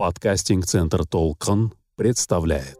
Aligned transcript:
Подкастинг-центр 0.00 1.04
«Толкон» 1.04 1.74
представляет. 1.94 2.78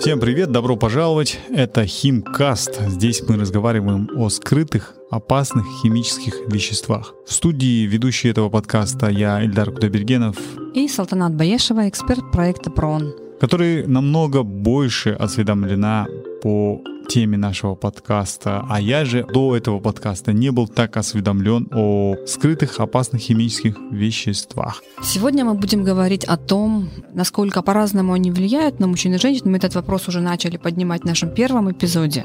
Всем 0.00 0.20
привет, 0.20 0.52
добро 0.52 0.76
пожаловать. 0.76 1.40
Это 1.48 1.86
Химкаст. 1.86 2.78
Здесь 2.88 3.22
мы 3.26 3.38
разговариваем 3.38 4.10
о 4.18 4.28
скрытых, 4.28 4.94
опасных 5.10 5.64
химических 5.80 6.46
веществах. 6.46 7.14
В 7.26 7.32
студии 7.32 7.86
ведущий 7.86 8.28
этого 8.28 8.50
подкаста 8.50 9.08
я, 9.08 9.42
Ильдар 9.42 9.72
Кудайбергенов. 9.72 10.36
И 10.74 10.86
Салтанат 10.86 11.34
Баешева, 11.34 11.88
эксперт 11.88 12.30
проекта 12.32 12.70
ПРОН. 12.70 13.14
Который 13.40 13.86
намного 13.86 14.42
больше 14.42 15.12
осведомлена 15.12 16.06
по 16.42 16.82
теме 17.08 17.36
нашего 17.36 17.74
подкаста, 17.74 18.64
а 18.68 18.80
я 18.80 19.04
же 19.04 19.24
до 19.32 19.56
этого 19.56 19.80
подкаста 19.80 20.32
не 20.32 20.50
был 20.50 20.68
так 20.68 20.96
осведомлен 20.96 21.68
о 21.72 22.16
скрытых 22.26 22.80
опасных 22.80 23.20
химических 23.20 23.76
веществах. 23.90 24.82
Сегодня 25.02 25.44
мы 25.44 25.54
будем 25.54 25.84
говорить 25.84 26.24
о 26.24 26.36
том, 26.36 26.88
насколько 27.12 27.62
по-разному 27.62 28.12
они 28.12 28.30
влияют 28.30 28.80
на 28.80 28.86
мужчин 28.86 29.14
и 29.14 29.18
женщин. 29.18 29.50
Мы 29.50 29.58
этот 29.58 29.74
вопрос 29.74 30.08
уже 30.08 30.20
начали 30.20 30.56
поднимать 30.56 31.02
в 31.02 31.06
нашем 31.06 31.30
первом 31.30 31.70
эпизоде. 31.70 32.24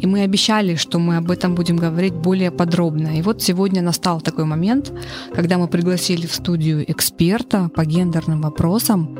И 0.00 0.06
мы 0.06 0.22
обещали, 0.22 0.76
что 0.76 0.98
мы 0.98 1.16
об 1.16 1.30
этом 1.30 1.54
будем 1.54 1.76
говорить 1.76 2.14
более 2.14 2.50
подробно. 2.50 3.18
И 3.18 3.22
вот 3.22 3.42
сегодня 3.42 3.82
настал 3.82 4.20
такой 4.20 4.44
момент, 4.44 4.92
когда 5.34 5.58
мы 5.58 5.68
пригласили 5.68 6.26
в 6.26 6.34
студию 6.34 6.90
эксперта 6.90 7.70
по 7.74 7.84
гендерным 7.84 8.42
вопросам, 8.42 9.18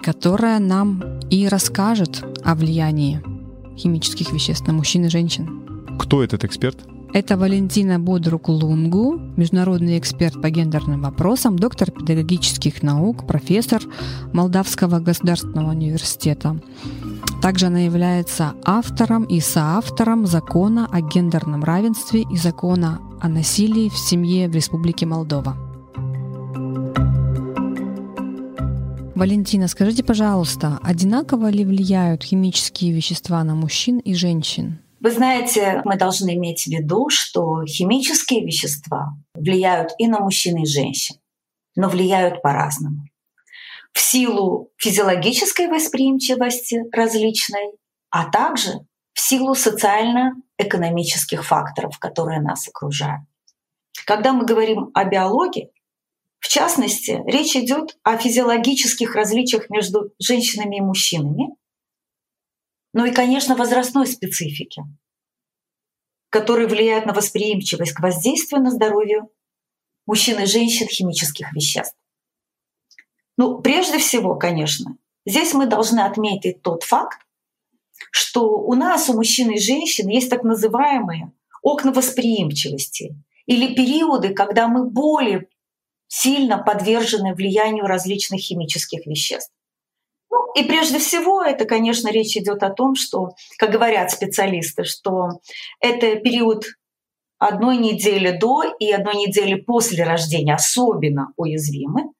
которая 0.00 0.58
нам 0.58 1.02
и 1.30 1.48
расскажет 1.48 2.24
о 2.44 2.54
влиянии 2.54 3.33
химических 3.76 4.32
веществ 4.32 4.66
на 4.66 4.72
мужчин 4.72 5.04
и 5.04 5.08
женщин. 5.08 5.62
Кто 5.98 6.22
этот 6.22 6.44
эксперт? 6.44 6.78
Это 7.14 7.36
Валентина 7.36 8.00
Бодрук-Лунгу, 8.00 9.20
международный 9.36 10.00
эксперт 10.00 10.42
по 10.42 10.50
гендерным 10.50 11.02
вопросам, 11.02 11.56
доктор 11.56 11.92
педагогических 11.92 12.82
наук, 12.82 13.24
профессор 13.28 13.82
Молдавского 14.32 14.98
государственного 14.98 15.70
университета. 15.70 16.60
Также 17.40 17.66
она 17.66 17.80
является 17.80 18.54
автором 18.64 19.22
и 19.24 19.38
соавтором 19.38 20.26
закона 20.26 20.88
о 20.90 21.00
гендерном 21.02 21.62
равенстве 21.62 22.22
и 22.22 22.36
закона 22.36 23.00
о 23.20 23.28
насилии 23.28 23.88
в 23.88 23.96
семье 23.96 24.48
в 24.48 24.54
Республике 24.54 25.06
Молдова. 25.06 25.56
Валентина, 29.14 29.68
скажите, 29.68 30.02
пожалуйста, 30.02 30.80
одинаково 30.82 31.48
ли 31.48 31.64
влияют 31.64 32.24
химические 32.24 32.92
вещества 32.92 33.44
на 33.44 33.54
мужчин 33.54 34.00
и 34.00 34.12
женщин? 34.12 34.80
Вы 34.98 35.12
знаете, 35.12 35.82
мы 35.84 35.96
должны 35.96 36.34
иметь 36.34 36.64
в 36.64 36.66
виду, 36.66 37.08
что 37.10 37.64
химические 37.64 38.44
вещества 38.44 39.16
влияют 39.34 39.92
и 39.98 40.08
на 40.08 40.18
мужчин, 40.18 40.56
и 40.60 40.66
женщин, 40.66 41.16
но 41.76 41.88
влияют 41.88 42.42
по-разному. 42.42 43.04
В 43.92 44.00
силу 44.00 44.70
физиологической 44.78 45.68
восприимчивости 45.68 46.82
различной, 46.90 47.70
а 48.10 48.28
также 48.30 48.72
в 49.12 49.20
силу 49.20 49.54
социально-экономических 49.54 51.44
факторов, 51.46 52.00
которые 52.00 52.40
нас 52.40 52.66
окружают. 52.66 53.22
Когда 54.06 54.32
мы 54.32 54.44
говорим 54.44 54.90
о 54.92 55.04
биологии, 55.04 55.70
в 56.44 56.48
частности, 56.48 57.22
речь 57.24 57.56
идет 57.56 57.98
о 58.02 58.18
физиологических 58.18 59.14
различиях 59.14 59.70
между 59.70 60.12
женщинами 60.20 60.76
и 60.76 60.82
мужчинами, 60.82 61.56
ну 62.92 63.06
и, 63.06 63.12
конечно, 63.12 63.56
возрастной 63.56 64.06
специфике, 64.06 64.82
которые 66.28 66.68
влияют 66.68 67.06
на 67.06 67.14
восприимчивость 67.14 67.94
к 67.94 68.00
воздействию 68.00 68.62
на 68.62 68.70
здоровье 68.70 69.22
мужчин 70.04 70.38
и 70.38 70.44
женщин 70.44 70.86
химических 70.86 71.50
веществ. 71.54 71.96
Ну, 73.38 73.62
прежде 73.62 73.96
всего, 73.96 74.34
конечно, 74.34 74.98
здесь 75.24 75.54
мы 75.54 75.64
должны 75.64 76.00
отметить 76.00 76.60
тот 76.60 76.82
факт, 76.82 77.20
что 78.10 78.50
у 78.50 78.74
нас, 78.74 79.08
у 79.08 79.14
мужчин 79.14 79.50
и 79.50 79.58
женщин, 79.58 80.08
есть 80.08 80.28
так 80.28 80.42
называемые 80.42 81.32
окна 81.62 81.90
восприимчивости 81.90 83.16
или 83.46 83.74
периоды, 83.74 84.34
когда 84.34 84.68
мы 84.68 84.84
более 84.90 85.48
сильно 86.08 86.58
подвержены 86.58 87.34
влиянию 87.34 87.86
различных 87.86 88.40
химических 88.40 89.06
веществ. 89.06 89.52
Ну, 90.30 90.52
и 90.54 90.64
прежде 90.64 90.98
всего, 90.98 91.42
это, 91.42 91.64
конечно, 91.64 92.08
речь 92.08 92.36
идет 92.36 92.62
о 92.62 92.70
том, 92.70 92.94
что, 92.94 93.30
как 93.58 93.70
говорят 93.70 94.10
специалисты, 94.10 94.84
что 94.84 95.40
это 95.80 96.16
период 96.16 96.64
одной 97.38 97.76
недели 97.76 98.36
до 98.36 98.62
и 98.78 98.90
одной 98.90 99.16
недели 99.16 99.54
после 99.54 100.04
рождения 100.04 100.54
особенно 100.54 101.32
уязвимы. 101.36 102.12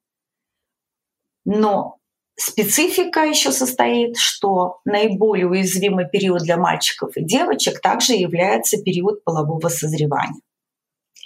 Но 1.44 1.98
специфика 2.36 3.24
еще 3.24 3.52
состоит, 3.52 4.16
что 4.16 4.78
наиболее 4.84 5.48
уязвимый 5.48 6.08
период 6.08 6.42
для 6.42 6.56
мальчиков 6.56 7.16
и 7.16 7.24
девочек 7.24 7.80
также 7.80 8.14
является 8.14 8.82
период 8.82 9.24
полового 9.24 9.68
созревания. 9.68 10.40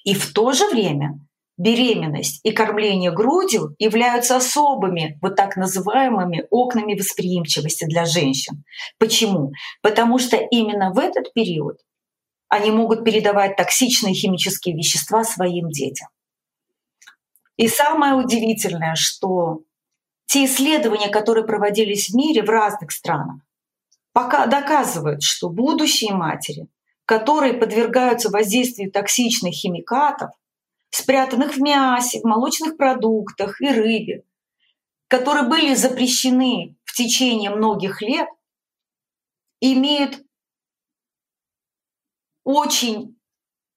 И 0.05 0.15
в 0.15 0.33
то 0.33 0.53
же 0.53 0.69
время 0.69 1.21
беременность 1.59 2.41
и 2.45 2.53
кормление 2.53 3.11
грудью 3.11 3.75
являются 3.79 4.37
особыми, 4.37 5.19
вот 5.21 5.35
так 5.37 5.57
называемыми 5.57 6.47
окнами 6.51 6.97
восприимчивости 6.97 7.85
для 7.85 8.05
женщин. 8.05 8.65
Почему? 8.99 9.53
Потому 9.83 10.19
что 10.19 10.37
именно 10.37 10.93
в 10.93 10.99
этот 10.99 11.33
период 11.35 11.79
они 12.49 12.71
могут 12.71 13.05
передавать 13.05 13.57
токсичные 13.57 14.15
химические 14.15 14.75
вещества 14.75 15.25
своим 15.25 15.69
детям. 15.69 16.09
И 17.57 17.69
самое 17.69 18.15
удивительное, 18.15 18.95
что 18.95 19.61
те 20.27 20.45
исследования, 20.45 21.09
которые 21.09 21.45
проводились 21.45 22.09
в 22.09 22.15
мире 22.15 22.43
в 22.43 22.49
разных 22.49 22.93
странах, 22.93 23.41
пока 24.13 24.47
доказывают, 24.47 25.23
что 25.23 25.51
будущие 25.51 26.15
матери, 26.15 26.69
которые 27.05 27.55
подвергаются 27.55 28.31
воздействию 28.31 28.93
токсичных 28.93 29.55
химикатов, 29.55 30.31
спрятанных 30.91 31.55
в 31.55 31.61
мясе, 31.61 32.21
в 32.21 32.25
молочных 32.25 32.77
продуктах 32.77 33.61
и 33.61 33.69
рыбе, 33.69 34.25
которые 35.09 35.49
были 35.49 35.75
запрещены 35.75 36.77
в 36.85 36.95
течение 36.95 37.51
многих 37.51 38.03
лет, 38.03 38.29
имеют 39.61 40.23
очень 42.45 43.19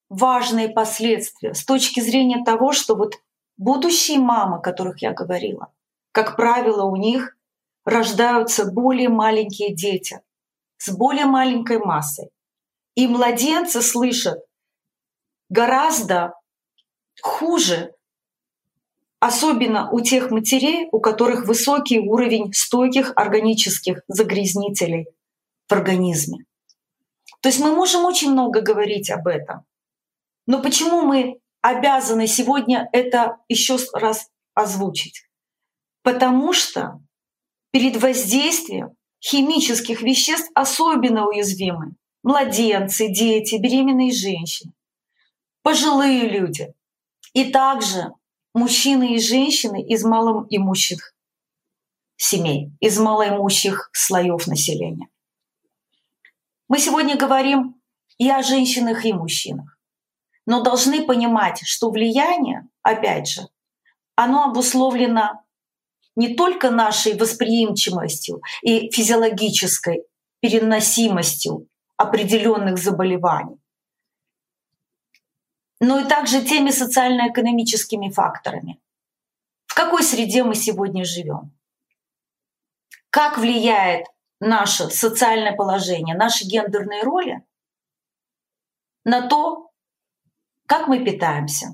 важные 0.09 0.69
последствия 0.69 1.53
с 1.53 1.65
точки 1.65 1.99
зрения 1.99 2.43
того, 2.43 2.73
что 2.73 2.95
вот 2.95 3.15
будущие 3.57 4.19
мамы, 4.19 4.57
о 4.57 4.61
которых 4.61 5.01
я 5.01 5.11
говорила, 5.11 5.73
как 6.11 6.35
правило, 6.35 6.83
у 6.83 6.95
них 6.95 7.37
рождаются 7.85 8.65
более 8.65 9.09
маленькие 9.09 9.73
дети 9.73 10.21
с 10.77 10.91
более 10.91 11.25
маленькой 11.25 11.79
массой. 11.79 12.29
И 12.95 13.07
младенцы 13.07 13.81
слышат 13.81 14.39
гораздо 15.49 16.33
хуже, 17.21 17.93
особенно 19.19 19.89
у 19.91 20.01
тех 20.01 20.31
матерей, 20.31 20.87
у 20.91 20.99
которых 20.99 21.45
высокий 21.45 21.99
уровень 21.99 22.53
стойких 22.53 23.13
органических 23.15 24.01
загрязнителей 24.07 25.07
в 25.67 25.73
организме. 25.73 26.45
То 27.41 27.49
есть 27.49 27.59
мы 27.59 27.73
можем 27.73 28.05
очень 28.05 28.31
много 28.31 28.61
говорить 28.61 29.09
об 29.09 29.27
этом. 29.27 29.65
Но 30.47 30.61
почему 30.61 31.01
мы 31.01 31.39
обязаны 31.61 32.27
сегодня 32.27 32.89
это 32.91 33.37
еще 33.47 33.77
раз 33.93 34.29
озвучить? 34.53 35.23
Потому 36.03 36.53
что 36.53 36.99
перед 37.71 37.97
воздействием 37.97 38.95
химических 39.19 40.01
веществ 40.01 40.49
особенно 40.55 41.27
уязвимы 41.27 41.95
младенцы, 42.23 43.07
дети, 43.07 43.55
беременные 43.55 44.11
женщины, 44.11 44.73
пожилые 45.63 46.29
люди, 46.29 46.73
и 47.33 47.51
также 47.51 48.13
мужчины 48.53 49.15
и 49.15 49.19
женщины 49.19 49.81
из 49.83 50.03
малоимущих 50.03 51.15
семей, 52.17 52.71
из 52.79 52.99
малоимущих 52.99 53.89
слоев 53.93 54.47
населения. 54.47 55.07
Мы 56.67 56.79
сегодня 56.79 57.17
говорим 57.17 57.81
и 58.17 58.29
о 58.29 58.43
женщинах, 58.43 59.05
и 59.05 59.13
мужчинах, 59.13 59.77
но 60.45 60.61
должны 60.61 61.05
понимать, 61.05 61.61
что 61.63 61.89
влияние, 61.89 62.67
опять 62.81 63.27
же, 63.27 63.41
оно 64.15 64.45
обусловлено 64.45 65.43
не 66.15 66.35
только 66.35 66.69
нашей 66.69 67.17
восприимчивостью 67.17 68.41
и 68.61 68.91
физиологической 68.91 70.03
переносимостью 70.41 71.67
определенных 71.97 72.77
заболеваний, 72.77 73.60
но 75.81 75.99
и 75.99 76.07
также 76.07 76.43
теми 76.43 76.69
социально-экономическими 76.69 78.11
факторами. 78.11 78.79
В 79.65 79.73
какой 79.73 80.03
среде 80.03 80.43
мы 80.43 80.53
сегодня 80.53 81.03
живем? 81.03 81.57
Как 83.09 83.39
влияет 83.39 84.05
наше 84.39 84.91
социальное 84.91 85.55
положение, 85.55 86.15
наши 86.15 86.45
гендерные 86.45 87.01
роли 87.01 87.43
на 89.05 89.27
то, 89.27 89.71
как 90.67 90.87
мы 90.87 91.03
питаемся, 91.03 91.73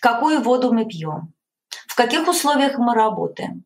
какую 0.00 0.42
воду 0.42 0.72
мы 0.72 0.84
пьем, 0.84 1.32
в 1.86 1.94
каких 1.94 2.26
условиях 2.26 2.78
мы 2.78 2.94
работаем, 2.94 3.64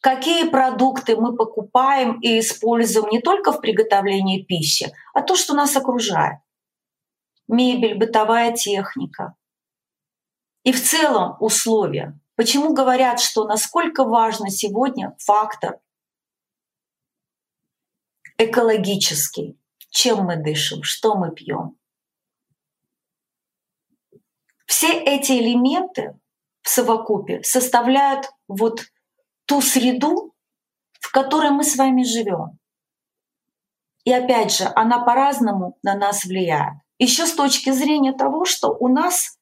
какие 0.00 0.48
продукты 0.48 1.16
мы 1.16 1.34
покупаем 1.34 2.20
и 2.20 2.38
используем 2.38 3.08
не 3.10 3.20
только 3.20 3.50
в 3.50 3.60
приготовлении 3.60 4.44
пищи, 4.44 4.92
а 5.12 5.22
то, 5.22 5.34
что 5.34 5.54
нас 5.54 5.76
окружает. 5.76 6.38
Мебель, 7.48 7.98
бытовая 7.98 8.52
техника. 8.52 9.34
И 10.62 10.72
в 10.72 10.82
целом 10.82 11.36
условия. 11.40 12.18
Почему 12.36 12.74
говорят, 12.74 13.20
что 13.20 13.46
насколько 13.46 14.04
важно 14.04 14.50
сегодня 14.50 15.16
фактор 15.18 15.78
экологический, 18.38 19.58
чем 19.90 20.24
мы 20.24 20.36
дышим, 20.36 20.82
что 20.82 21.14
мы 21.14 21.32
пьем. 21.32 21.78
Все 24.66 24.92
эти 24.92 25.32
элементы 25.32 26.18
в 26.62 26.68
совокупе 26.68 27.42
составляют 27.42 28.30
вот 28.48 28.80
ту 29.44 29.60
среду, 29.60 30.34
в 31.00 31.12
которой 31.12 31.50
мы 31.50 31.62
с 31.62 31.76
вами 31.76 32.02
живем. 32.02 32.58
И 34.04 34.12
опять 34.12 34.52
же, 34.52 34.64
она 34.74 35.04
по-разному 35.04 35.78
на 35.82 35.94
нас 35.94 36.24
влияет. 36.24 36.83
Еще 37.04 37.26
с 37.26 37.34
точки 37.34 37.70
зрения 37.70 38.14
того, 38.14 38.46
что 38.46 38.68
у 38.68 38.88
нас 38.88 39.36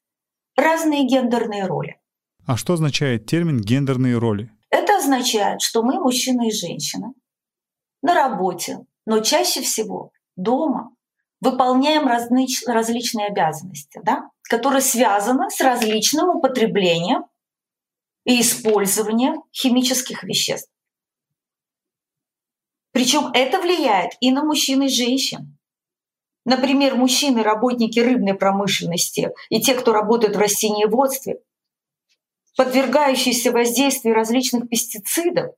разные 0.56 1.06
гендерные 1.06 1.66
роли. 1.66 2.00
А 2.44 2.56
что 2.56 2.72
означает 2.72 3.26
термин 3.26 3.60
гендерные 3.60 4.18
роли? 4.18 4.50
Это 4.68 4.96
означает, 4.96 5.62
что 5.62 5.84
мы 5.84 6.00
мужчина 6.00 6.48
и 6.48 6.50
женщина 6.50 7.12
на 8.02 8.14
работе, 8.14 8.80
но 9.06 9.20
чаще 9.20 9.60
всего 9.60 10.10
дома 10.34 10.90
выполняем 11.40 12.08
различ, 12.08 12.64
различные 12.66 13.28
обязанности, 13.28 14.00
да, 14.02 14.28
которые 14.50 14.82
связаны 14.82 15.48
с 15.48 15.60
различным 15.60 16.30
употреблением 16.30 17.26
и 18.24 18.40
использование 18.40 19.34
химических 19.52 20.24
веществ. 20.24 20.68
Причем 22.90 23.30
это 23.32 23.60
влияет 23.60 24.14
и 24.18 24.32
на 24.32 24.42
мужчин 24.42 24.82
и 24.82 24.88
женщин. 24.88 25.56
Например, 26.44 26.96
мужчины, 26.96 27.42
работники 27.42 28.00
рыбной 28.00 28.34
промышленности 28.34 29.30
и 29.48 29.60
те, 29.60 29.74
кто 29.74 29.92
работает 29.92 30.34
в 30.34 30.40
растениеводстве, 30.40 31.40
подвергающиеся 32.56 33.52
воздействию 33.52 34.14
различных 34.14 34.68
пестицидов, 34.68 35.54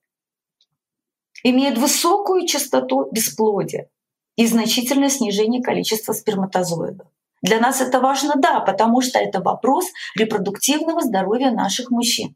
имеют 1.42 1.78
высокую 1.78 2.46
частоту 2.46 3.08
бесплодия 3.10 3.88
и 4.36 4.46
значительное 4.46 5.08
снижение 5.08 5.62
количества 5.62 6.12
сперматозоидов. 6.12 7.06
Для 7.42 7.60
нас 7.60 7.80
это 7.80 8.00
важно, 8.00 8.34
да, 8.36 8.60
потому 8.60 9.00
что 9.00 9.18
это 9.18 9.40
вопрос 9.40 9.86
репродуктивного 10.16 11.02
здоровья 11.02 11.50
наших 11.50 11.90
мужчин. 11.90 12.34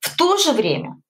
В 0.00 0.16
то 0.16 0.36
же 0.36 0.52
время, 0.52 1.00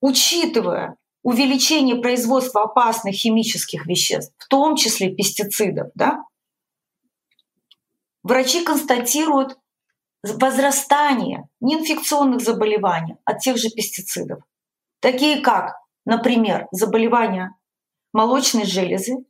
учитывая 0.00 0.96
увеличение 1.22 1.96
производства 1.96 2.62
опасных 2.62 3.14
химических 3.14 3.86
веществ, 3.86 4.34
в 4.38 4.48
том 4.48 4.76
числе 4.76 5.10
пестицидов, 5.10 5.90
да, 5.94 6.24
врачи 8.22 8.64
констатируют 8.64 9.58
возрастание 10.22 11.48
неинфекционных 11.60 12.40
заболеваний 12.40 13.16
от 13.24 13.38
тех 13.40 13.56
же 13.56 13.70
пестицидов, 13.70 14.42
такие 15.00 15.40
как, 15.40 15.76
например, 16.04 16.68
заболевания 16.72 17.54
молочной 18.12 18.64
железы, 18.64 19.24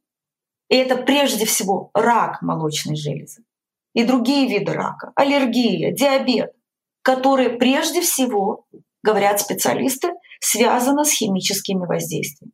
и 0.68 0.76
это 0.76 0.96
прежде 0.96 1.44
всего 1.44 1.90
рак 1.94 2.42
молочной 2.42 2.96
железы, 2.96 3.44
и 3.94 4.04
другие 4.04 4.48
виды 4.48 4.72
рака, 4.72 5.12
аллергия, 5.14 5.92
диабет, 5.92 6.52
которые 7.02 7.50
прежде 7.50 8.00
всего, 8.00 8.66
говорят 9.02 9.40
специалисты, 9.40 10.12
связаны 10.40 11.04
с 11.04 11.12
химическими 11.12 11.86
воздействиями. 11.86 12.52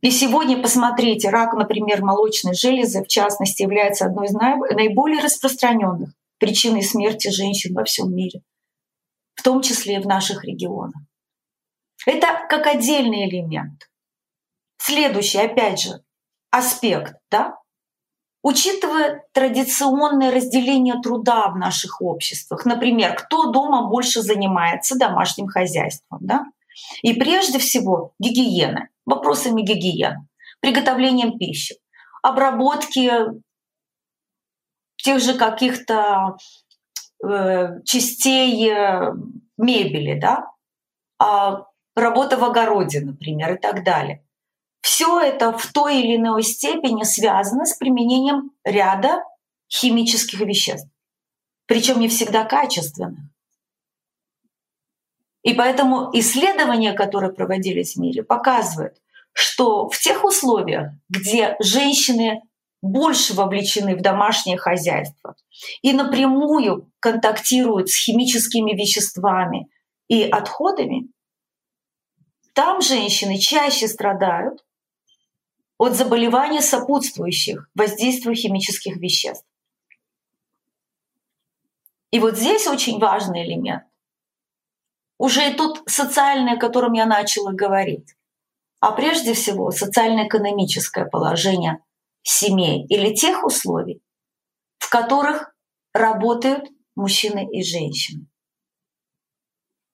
И 0.00 0.10
сегодня, 0.10 0.62
посмотрите, 0.62 1.28
рак, 1.28 1.54
например, 1.54 2.02
молочной 2.02 2.54
железы, 2.54 3.02
в 3.02 3.08
частности, 3.08 3.62
является 3.62 4.06
одной 4.06 4.26
из 4.26 4.32
наиболее 4.32 5.20
распространенных 5.20 6.10
причиной 6.38 6.82
смерти 6.82 7.30
женщин 7.30 7.74
во 7.74 7.84
всем 7.84 8.14
мире, 8.14 8.42
в 9.34 9.42
том 9.42 9.60
числе 9.60 9.96
и 9.96 10.02
в 10.02 10.06
наших 10.06 10.44
регионах. 10.44 11.02
Это 12.06 12.46
как 12.48 12.68
отдельный 12.68 13.28
элемент. 13.28 13.90
Следующий, 14.76 15.38
опять 15.38 15.80
же, 15.80 16.04
аспект, 16.50 17.16
да, 17.28 17.58
Учитывая 18.42 19.24
традиционное 19.32 20.30
разделение 20.30 20.94
труда 21.02 21.48
в 21.48 21.56
наших 21.56 22.00
обществах, 22.00 22.64
например, 22.64 23.16
кто 23.16 23.50
дома 23.50 23.88
больше 23.88 24.22
занимается 24.22 24.96
домашним 24.96 25.48
хозяйством, 25.48 26.20
да? 26.22 26.44
И 27.02 27.14
прежде 27.14 27.58
всего 27.58 28.14
гигиена, 28.18 28.88
вопросами 29.04 29.62
гигиены, 29.62 30.28
приготовлением 30.60 31.38
пищи, 31.38 31.76
обработки 32.22 33.10
тех 34.96 35.20
же 35.20 35.34
каких-то 35.34 36.36
э, 37.24 37.82
частей 37.84 38.70
э, 38.70 39.12
мебели, 39.56 40.18
да, 40.18 40.50
а 41.18 41.64
работа 41.94 42.36
в 42.36 42.44
огороде, 42.44 43.00
например, 43.00 43.54
и 43.54 43.58
так 43.58 43.84
далее. 43.84 44.24
Все 44.80 45.20
это 45.20 45.56
в 45.56 45.72
той 45.72 46.00
или 46.00 46.16
иной 46.16 46.42
степени 46.42 47.02
связано 47.02 47.64
с 47.64 47.76
применением 47.76 48.52
ряда 48.64 49.22
химических 49.70 50.40
веществ, 50.40 50.88
причем 51.66 52.00
не 52.00 52.08
всегда 52.08 52.44
качественных. 52.44 53.18
И 55.42 55.54
поэтому 55.54 56.10
исследования, 56.12 56.92
которые 56.92 57.32
проводились 57.32 57.94
в 57.94 58.00
мире, 58.00 58.22
показывают, 58.22 58.96
что 59.32 59.88
в 59.88 59.98
тех 59.98 60.24
условиях, 60.24 60.92
где 61.08 61.56
женщины 61.60 62.42
больше 62.82 63.34
вовлечены 63.34 63.96
в 63.96 64.00
домашнее 64.00 64.56
хозяйство 64.56 65.34
и 65.82 65.92
напрямую 65.92 66.90
контактируют 67.00 67.88
с 67.88 67.96
химическими 67.96 68.72
веществами 68.72 69.68
и 70.08 70.22
отходами, 70.22 71.08
там 72.52 72.80
женщины 72.80 73.38
чаще 73.38 73.86
страдают 73.86 74.64
от 75.76 75.94
заболеваний 75.94 76.60
сопутствующих 76.60 77.70
воздействию 77.74 78.34
химических 78.34 78.96
веществ. 78.96 79.46
И 82.10 82.18
вот 82.18 82.36
здесь 82.36 82.66
очень 82.66 82.98
важный 82.98 83.44
элемент. 83.44 83.84
Уже 85.18 85.50
и 85.50 85.54
тут 85.54 85.82
социальное, 85.86 86.54
о 86.54 86.58
котором 86.58 86.92
я 86.92 87.04
начала 87.04 87.52
говорить, 87.52 88.14
а 88.80 88.92
прежде 88.92 89.34
всего 89.34 89.72
социально-экономическое 89.72 91.04
положение 91.04 91.82
семей 92.22 92.86
или 92.86 93.14
тех 93.14 93.44
условий, 93.44 94.00
в 94.78 94.88
которых 94.88 95.52
работают 95.92 96.68
мужчины 96.94 97.48
и 97.50 97.62
женщины. 97.62 98.26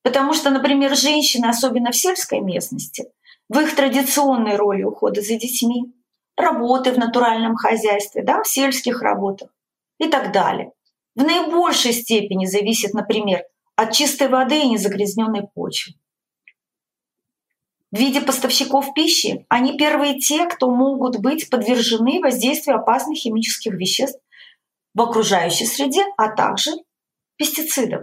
Потому 0.03 0.35
что, 0.35 0.51
например, 0.51 0.95
женщины, 0.95 1.47
особенно 1.47 1.91
в 1.91 1.97
сельской 1.97 2.41
местности, 2.41 3.07
в 3.49 3.59
их 3.59 3.75
традиционной 3.75 4.57
роли 4.57 4.83
ухода 4.83 5.23
за 5.23 5.37
детьми, 5.37 5.95
работы 6.37 6.93
в 6.93 6.99
натуральном 6.99 7.57
хозяйстве, 7.57 8.23
да, 8.23 8.43
в 8.43 8.49
сельских 8.49 9.01
работах 9.01 9.51
и 9.99 10.09
так 10.09 10.33
далее. 10.33 10.73
В 11.15 11.23
наибольшей 11.23 11.93
степени 11.93 12.45
зависит, 12.45 12.93
например, 12.93 13.45
от 13.77 13.93
чистой 13.93 14.29
воды 14.29 14.61
и 14.61 14.69
незагрязненной 14.69 15.49
почвы. 15.55 15.95
В 17.91 17.97
виде 17.97 18.21
поставщиков 18.21 18.93
пищи 18.95 19.47
они 19.49 19.77
первые 19.77 20.19
те, 20.19 20.47
кто 20.49 20.69
могут 20.69 21.21
быть 21.21 21.49
подвержены 21.49 22.21
воздействию 22.21 22.77
опасных 22.77 23.19
химических 23.19 23.75
веществ 23.75 24.21
в 24.95 25.01
окружающей 25.01 25.67
среде, 25.67 26.05
а 26.17 26.29
также 26.35 26.73
пестицидов. 27.37 28.03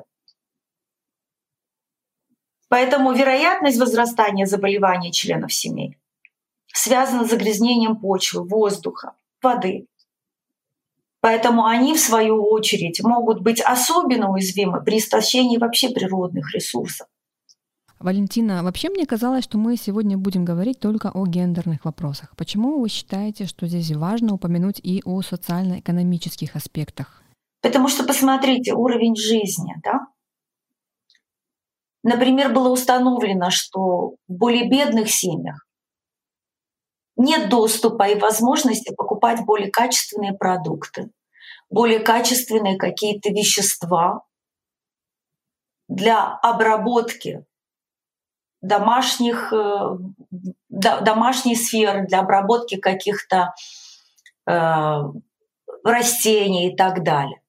Поэтому 2.69 3.11
вероятность 3.11 3.79
возрастания 3.79 4.45
заболеваний 4.45 5.11
членов 5.11 5.53
семей 5.53 5.97
связана 6.67 7.25
с 7.25 7.29
загрязнением 7.29 7.97
почвы, 7.97 8.47
воздуха, 8.47 9.15
воды. 9.41 9.87
Поэтому 11.21 11.65
они, 11.65 11.93
в 11.95 11.99
свою 11.99 12.43
очередь, 12.43 13.01
могут 13.03 13.41
быть 13.41 13.61
особенно 13.61 14.31
уязвимы 14.31 14.83
при 14.83 14.97
истощении 14.97 15.57
вообще 15.57 15.89
природных 15.89 16.53
ресурсов. 16.53 17.07
Валентина, 17.99 18.63
вообще 18.63 18.89
мне 18.89 19.05
казалось, 19.05 19.43
что 19.43 19.59
мы 19.59 19.77
сегодня 19.77 20.17
будем 20.17 20.43
говорить 20.43 20.79
только 20.79 21.11
о 21.13 21.27
гендерных 21.27 21.85
вопросах. 21.85 22.33
Почему 22.35 22.79
вы 22.79 22.89
считаете, 22.89 23.45
что 23.45 23.67
здесь 23.67 23.91
важно 23.91 24.33
упомянуть 24.33 24.79
и 24.81 25.03
о 25.05 25.21
социально-экономических 25.21 26.55
аспектах? 26.55 27.21
Потому 27.61 27.87
что 27.87 28.03
посмотрите, 28.03 28.73
уровень 28.73 29.15
жизни, 29.15 29.75
да, 29.83 30.07
Например, 32.03 32.51
было 32.51 32.69
установлено, 32.69 33.51
что 33.51 34.15
в 34.27 34.33
более 34.33 34.67
бедных 34.69 35.11
семьях 35.11 35.67
нет 37.15 37.49
доступа 37.49 38.09
и 38.09 38.19
возможности 38.19 38.93
покупать 38.93 39.45
более 39.45 39.69
качественные 39.69 40.33
продукты. 40.33 41.09
более 41.69 41.99
качественные 41.99 42.77
какие-то 42.77 43.29
вещества 43.29 44.23
для 45.87 46.37
обработки 46.43 47.45
домашних, 48.61 49.53
э, 49.53 49.97
домашней 50.69 51.55
сферы, 51.55 52.05
для 52.07 52.19
обработки 52.19 52.75
каких-то 52.75 53.53
э, 54.47 55.01
растений 55.83 56.71
и 56.71 56.75
так 56.75 57.03
далее. 57.03 57.41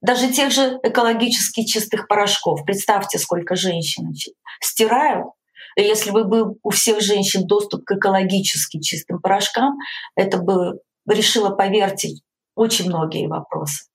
Даже 0.00 0.32
тех 0.32 0.50
же 0.50 0.80
экологически 0.82 1.64
чистых 1.64 2.08
порошков. 2.08 2.64
Представьте, 2.64 3.18
сколько 3.18 3.54
женщин 3.54 4.12
стирают. 4.60 5.28
Если 5.76 6.10
бы 6.10 6.24
был 6.24 6.58
у 6.62 6.70
всех 6.70 7.00
женщин 7.00 7.46
доступ 7.46 7.84
к 7.84 7.92
экологически 7.92 8.80
чистым 8.80 9.20
порошкам, 9.20 9.74
это 10.14 10.38
бы 10.38 10.80
решило, 11.08 11.50
поверьте, 11.50 12.16
очень 12.54 12.88
многие 12.88 13.26
вопросы. 13.26 13.86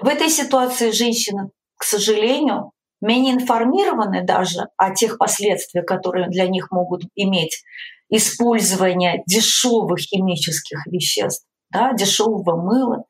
В 0.00 0.06
этой 0.06 0.30
ситуации 0.30 0.92
женщины, 0.92 1.50
к 1.76 1.84
сожалению, 1.84 2.72
менее 3.00 3.34
информированы 3.34 4.24
даже 4.24 4.68
о 4.76 4.94
тех 4.94 5.18
последствиях, 5.18 5.86
которые 5.86 6.28
для 6.28 6.48
них 6.48 6.70
могут 6.70 7.02
иметь 7.14 7.62
использование 8.08 9.22
дешевых 9.26 10.00
химических 10.00 10.86
веществ, 10.86 11.46
да, 11.70 11.92
дешевого 11.92 12.56
мыла, 12.56 13.04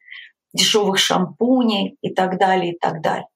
дешевых 0.52 0.98
шампуней 0.98 1.96
и 2.02 2.12
так 2.12 2.38
далее, 2.38 2.74
и 2.74 2.78
так 2.78 3.00
далее. 3.00 3.26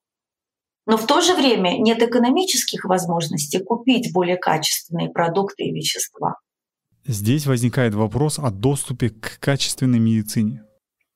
Но 0.86 0.96
в 0.96 1.06
то 1.06 1.20
же 1.20 1.34
время 1.34 1.78
нет 1.78 2.02
экономических 2.02 2.84
возможностей 2.84 3.58
купить 3.58 4.12
более 4.12 4.36
качественные 4.36 5.10
продукты 5.10 5.64
и 5.64 5.72
вещества. 5.72 6.36
Здесь 7.06 7.46
возникает 7.46 7.94
вопрос 7.94 8.38
о 8.38 8.50
доступе 8.50 9.10
к 9.10 9.38
качественной 9.40 9.98
медицине. 9.98 10.64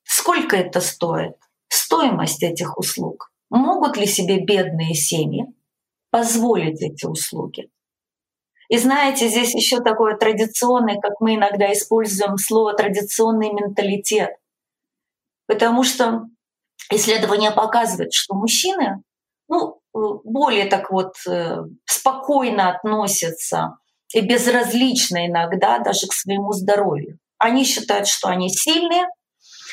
Сколько 0.05 0.57
это 0.57 0.81
стоит? 0.81 1.37
Стоимость 1.69 2.43
этих 2.43 2.79
услуг. 2.79 3.31
Могут 3.51 3.97
ли 3.97 4.07
себе 4.07 4.43
бедные 4.43 4.95
семьи 4.95 5.47
позволить 6.11 6.81
эти 6.83 7.07
услуги? 7.07 7.71
И 8.69 8.77
знаете, 8.77 9.29
здесь 9.29 9.55
еще 9.55 9.81
такое 9.81 10.17
традиционное, 10.17 11.01
как 11.01 11.21
мы 11.21 11.37
иногда 11.37 11.73
используем 11.73 12.37
слово 12.37 12.75
традиционный 12.75 13.51
менталитет. 13.51 14.31
Потому 15.47 15.85
что 15.85 16.27
исследования 16.91 17.51
показывают, 17.51 18.13
что 18.13 18.35
мужчины 18.35 19.03
ну, 19.49 19.81
более 19.93 20.67
так 20.67 20.91
вот 20.91 21.15
э, 21.27 21.63
спокойно 21.85 22.71
относятся 22.71 23.79
и 24.15 24.21
безразлично 24.21 25.27
иногда 25.27 25.79
даже 25.79 26.07
к 26.07 26.13
своему 26.13 26.53
здоровью. 26.53 27.19
Они 27.39 27.65
считают, 27.65 28.09
что 28.09 28.29
они 28.29 28.49
сильные, 28.49 29.07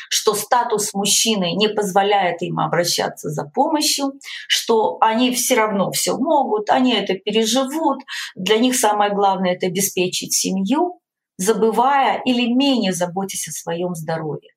что 0.10 0.34
статус 0.34 0.94
мужчины 0.94 1.54
не 1.56 1.68
позволяет 1.68 2.42
им 2.42 2.60
обращаться 2.60 3.30
за 3.30 3.44
помощью, 3.46 4.14
что 4.48 4.98
они 5.02 5.32
все 5.32 5.56
равно 5.56 5.92
все 5.92 6.16
могут, 6.18 6.70
они 6.70 6.94
это 6.94 7.16
переживут. 7.16 8.04
Для 8.36 8.58
них 8.58 8.76
самое 8.76 9.14
главное 9.14 9.56
это 9.56 9.68
обеспечить 9.68 10.34
семью, 10.34 11.00
забывая 11.38 12.22
или 12.26 12.54
менее 12.54 12.94
заботясь 12.94 13.48
о 13.48 13.52
своем 13.52 13.96
здоровье. 13.96 14.55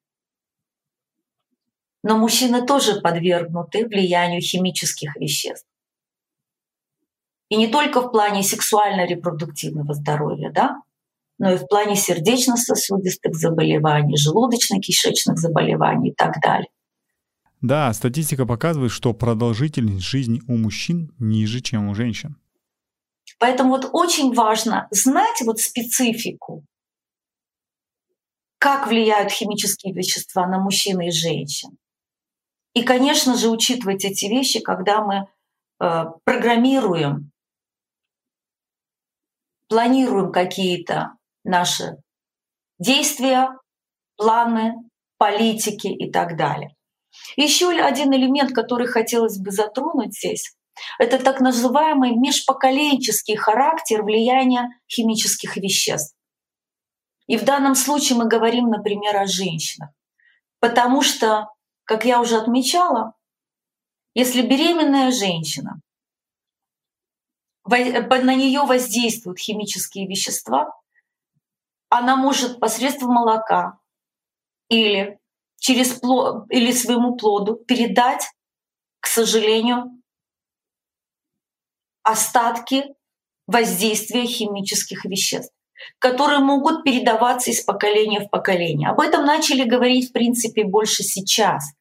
Но 2.09 2.17
мужчины 2.17 2.65
тоже 2.65 3.03
подвергнуты 3.03 3.87
влиянию 3.87 4.41
химических 4.41 5.15
веществ. 5.17 5.67
И 7.51 7.57
не 7.57 7.67
только 7.69 8.01
в 8.01 8.11
плане 8.11 8.43
сексуально-репродуктивного 8.43 9.93
здоровья, 9.93 10.51
да, 10.51 10.81
но 11.37 11.53
и 11.53 11.59
в 11.59 11.67
плане 11.67 11.97
сердечно-сосудистых 11.97 13.35
заболеваний, 13.35 14.17
желудочно-кишечных 14.17 15.37
заболеваний 15.37 16.09
и 16.09 16.15
так 16.15 16.41
далее. 16.43 16.71
Да, 17.61 17.93
статистика 17.93 18.47
показывает, 18.47 18.91
что 18.91 19.13
продолжительность 19.13 20.07
жизни 20.07 20.41
у 20.49 20.57
мужчин 20.57 21.13
ниже, 21.19 21.61
чем 21.61 21.91
у 21.91 21.95
женщин. 21.95 22.37
Поэтому 23.39 23.69
вот 23.69 23.91
очень 23.93 24.33
важно 24.33 24.89
знать 24.91 25.43
вот 25.45 25.61
специфику, 25.61 26.65
как 28.59 28.87
влияют 28.87 29.31
химические 29.31 29.93
вещества 29.93 30.47
на 30.47 30.59
мужчин 30.59 31.03
и 31.03 31.11
женщин. 31.11 31.78
И, 32.75 32.83
конечно 32.83 33.37
же, 33.37 33.49
учитывать 33.49 34.05
эти 34.05 34.27
вещи, 34.27 34.61
когда 34.61 35.03
мы 35.03 35.29
э, 35.81 36.05
программируем, 36.25 37.33
планируем 39.69 40.33
какие-то 40.33 41.13
наши 41.45 41.97
действия, 42.79 43.51
планы, 44.17 44.75
политики 45.19 45.89
и 45.89 46.11
так 46.11 46.37
далее. 46.37 46.75
Еще 47.37 47.71
один 47.71 48.13
элемент, 48.13 48.53
который 48.53 48.87
хотелось 48.87 49.39
бы 49.39 49.51
затронуть 49.51 50.17
здесь, 50.17 50.55
это 50.99 51.19
так 51.19 51.41
называемый 51.41 52.13
межпоколенческий 52.17 53.37
характер 53.37 54.03
влияния 54.03 54.69
химических 54.89 55.57
веществ. 55.57 56.17
И 57.27 57.37
в 57.37 57.45
данном 57.45 57.75
случае 57.75 58.19
мы 58.19 58.27
говорим, 58.27 58.71
например, 58.71 59.17
о 59.17 59.27
женщинах. 59.27 59.91
Потому 60.61 61.03
что, 61.03 61.49
как 61.89 62.05
я 62.05 62.21
уже 62.21 62.37
отмечала, 62.37 63.15
если 64.13 64.43
беременная 64.43 65.11
женщина, 65.11 65.81
на 67.65 68.35
нее 68.35 68.61
воздействуют 68.61 69.39
химические 69.39 70.07
вещества, 70.07 70.71
она 71.89 72.17
может 72.17 72.61
посредством 72.61 73.15
молока 73.15 73.79
или 74.69 75.19
через 75.57 75.95
плод, 75.95 76.45
или 76.51 76.73
своему 76.73 77.17
плоду 77.17 77.57
передать, 77.57 78.27
к 79.01 79.07
сожалению, 79.07 80.03
остатки 82.03 82.85
воздействия 83.47 84.27
химических 84.27 85.07
веществ, 85.07 85.55
которые 85.99 86.41
могут 86.41 86.85
передаваться 86.85 87.51
из 87.51 87.63
поколения 87.63 88.21
в 88.21 88.29
поколение. 88.29 88.91
Об 88.91 89.01
этом 89.01 89.25
начали 89.25 89.65
говорить, 89.65 90.11
в 90.11 90.13
принципе, 90.13 90.65
больше 90.65 91.03
сейчас. 91.03 91.78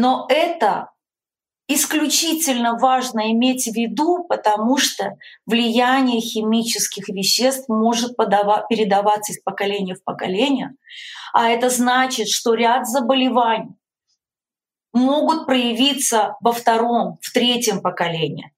Но 0.00 0.24
это 0.30 0.88
исключительно 1.68 2.78
важно 2.78 3.32
иметь 3.32 3.64
в 3.64 3.74
виду, 3.74 4.24
потому 4.26 4.78
что 4.78 5.18
влияние 5.44 6.22
химических 6.22 7.10
веществ 7.10 7.68
может 7.68 8.16
передаваться 8.16 9.32
из 9.32 9.42
поколения 9.42 9.94
в 9.94 10.02
поколение, 10.02 10.70
а 11.34 11.50
это 11.50 11.68
значит, 11.68 12.28
что 12.28 12.54
ряд 12.54 12.88
заболеваний 12.88 13.74
могут 14.94 15.44
проявиться 15.44 16.34
во 16.40 16.52
втором, 16.52 17.18
в 17.20 17.30
третьем 17.34 17.82
поколении. 17.82 18.54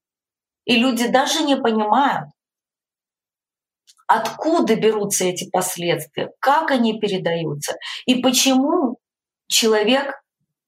И 0.64 0.76
люди 0.76 1.08
даже 1.08 1.42
не 1.42 1.56
понимают, 1.56 2.28
откуда 4.06 4.76
берутся 4.76 5.24
эти 5.24 5.50
последствия, 5.50 6.30
как 6.38 6.70
они 6.70 7.00
передаются 7.00 7.74
и 8.06 8.22
почему 8.22 9.00
человек 9.48 10.21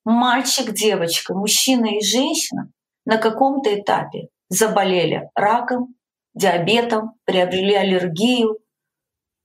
мальчик, 0.05 0.73
девочка, 0.73 1.35
мужчина 1.35 1.87
и 1.87 2.05
женщина 2.05 2.71
на 3.05 3.19
каком-то 3.19 3.75
этапе 3.75 4.29
заболели 4.49 5.29
раком, 5.35 5.95
диабетом, 6.35 7.13
приобрели 7.25 7.75
аллергию, 7.75 8.59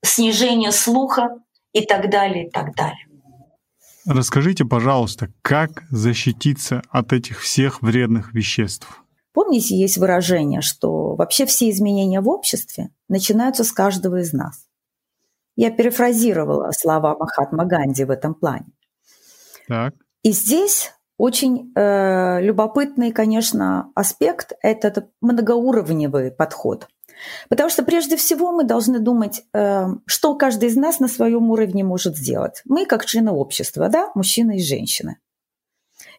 снижение 0.03 0.71
слуха 0.71 1.29
и 1.73 1.85
так 1.85 2.09
далее, 2.09 2.47
и 2.47 2.49
так 2.49 2.75
далее. 2.75 3.05
Расскажите, 4.05 4.65
пожалуйста, 4.65 5.31
как 5.41 5.83
защититься 5.91 6.81
от 6.89 7.13
этих 7.13 7.41
всех 7.41 7.81
вредных 7.81 8.33
веществ? 8.33 9.03
Помните, 9.33 9.75
есть 9.77 9.97
выражение, 9.97 10.61
что 10.61 11.15
вообще 11.15 11.45
все 11.45 11.69
изменения 11.69 12.21
в 12.21 12.29
обществе 12.29 12.89
начинаются 13.07 13.63
с 13.63 13.71
каждого 13.71 14.21
из 14.21 14.33
нас. 14.33 14.65
Я 15.55 15.71
перефразировала 15.71 16.71
слова 16.71 17.15
Махатма 17.17 17.65
Ганди 17.65 18.03
в 18.03 18.09
этом 18.09 18.33
плане. 18.33 18.71
Так. 19.67 19.93
И 20.23 20.31
здесь 20.31 20.91
очень 21.17 21.71
э, 21.75 22.41
любопытный, 22.41 23.11
конечно, 23.11 23.91
аспект– 23.95 24.53
это 24.61 25.09
многоуровневый 25.21 26.31
подход. 26.31 26.87
Потому 27.49 27.69
что 27.69 27.83
прежде 27.83 28.15
всего 28.15 28.51
мы 28.51 28.63
должны 28.63 28.99
думать, 28.99 29.43
э, 29.53 29.85
что 30.05 30.35
каждый 30.35 30.69
из 30.69 30.75
нас 30.75 30.99
на 30.99 31.07
своем 31.07 31.49
уровне 31.49 31.83
может 31.83 32.17
сделать. 32.17 32.61
Мы 32.65 32.85
как 32.85 33.05
члены 33.05 33.31
общества, 33.31 33.89
да, 33.89 34.11
мужчины 34.15 34.57
и 34.57 34.63
женщины. 34.63 35.17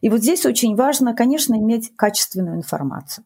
И 0.01 0.09
вот 0.09 0.19
здесь 0.21 0.45
очень 0.45 0.75
важно, 0.75 1.15
конечно, 1.15 1.55
иметь 1.55 1.95
качественную 1.95 2.57
информацию. 2.57 3.25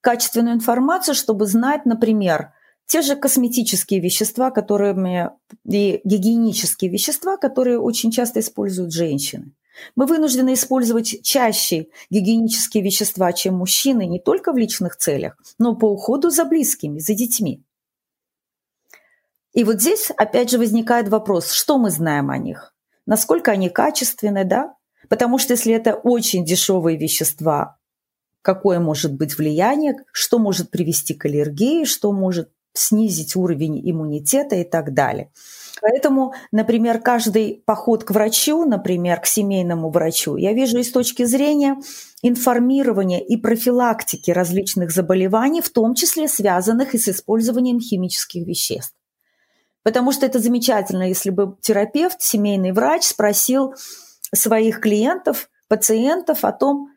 Качественную 0.00 0.54
информацию, 0.54 1.14
чтобы 1.14 1.46
знать, 1.46 1.84
например, 1.84 2.52
те 2.86 3.02
же 3.02 3.16
косметические 3.16 4.00
вещества, 4.00 4.50
которыми 4.50 5.30
и 5.64 6.00
гигиенические 6.04 6.90
вещества, 6.90 7.36
которые 7.36 7.78
очень 7.78 8.10
часто 8.10 8.40
используют 8.40 8.92
женщины. 8.92 9.52
Мы 9.96 10.06
вынуждены 10.06 10.54
использовать 10.54 11.22
чаще 11.22 11.88
гигиенические 12.10 12.82
вещества, 12.82 13.32
чем 13.32 13.56
мужчины, 13.56 14.06
не 14.06 14.20
только 14.20 14.52
в 14.52 14.56
личных 14.56 14.96
целях, 14.96 15.36
но 15.58 15.74
по 15.74 15.86
уходу 15.86 16.30
за 16.30 16.44
близкими, 16.44 16.98
за 16.98 17.14
детьми. 17.14 17.62
И 19.52 19.64
вот 19.64 19.80
здесь 19.80 20.10
опять 20.16 20.50
же 20.50 20.58
возникает 20.58 21.08
вопрос, 21.08 21.50
что 21.50 21.78
мы 21.78 21.90
знаем 21.90 22.30
о 22.30 22.38
них? 22.38 22.74
Насколько 23.06 23.50
они 23.50 23.68
качественны, 23.68 24.44
да? 24.44 24.74
Потому 25.08 25.38
что 25.38 25.54
если 25.54 25.74
это 25.74 25.94
очень 25.94 26.44
дешевые 26.44 26.96
вещества, 26.96 27.78
какое 28.42 28.78
может 28.78 29.14
быть 29.14 29.36
влияние, 29.36 29.96
что 30.12 30.38
может 30.38 30.70
привести 30.70 31.14
к 31.14 31.24
аллергии, 31.24 31.84
что 31.84 32.12
может 32.12 32.50
снизить 32.72 33.36
уровень 33.36 33.80
иммунитета 33.90 34.56
и 34.56 34.64
так 34.64 34.94
далее. 34.94 35.30
Поэтому, 35.80 36.34
например, 36.52 37.00
каждый 37.00 37.62
поход 37.64 38.04
к 38.04 38.10
врачу, 38.10 38.64
например, 38.64 39.20
к 39.20 39.26
семейному 39.26 39.90
врачу, 39.90 40.36
я 40.36 40.52
вижу 40.52 40.78
и 40.78 40.82
с 40.82 40.92
точки 40.92 41.24
зрения 41.24 41.76
информирования 42.22 43.20
и 43.20 43.36
профилактики 43.36 44.30
различных 44.30 44.90
заболеваний, 44.90 45.62
в 45.62 45.70
том 45.70 45.94
числе 45.94 46.28
связанных 46.28 46.94
и 46.94 46.98
с 46.98 47.08
использованием 47.08 47.80
химических 47.80 48.46
веществ. 48.46 48.94
Потому 49.82 50.12
что 50.12 50.26
это 50.26 50.38
замечательно, 50.38 51.08
если 51.08 51.30
бы 51.30 51.56
терапевт, 51.62 52.20
семейный 52.20 52.72
врач 52.72 53.04
спросил 53.04 53.74
своих 54.34 54.80
клиентов, 54.80 55.48
пациентов 55.68 56.44
о 56.44 56.52
том, 56.52 56.90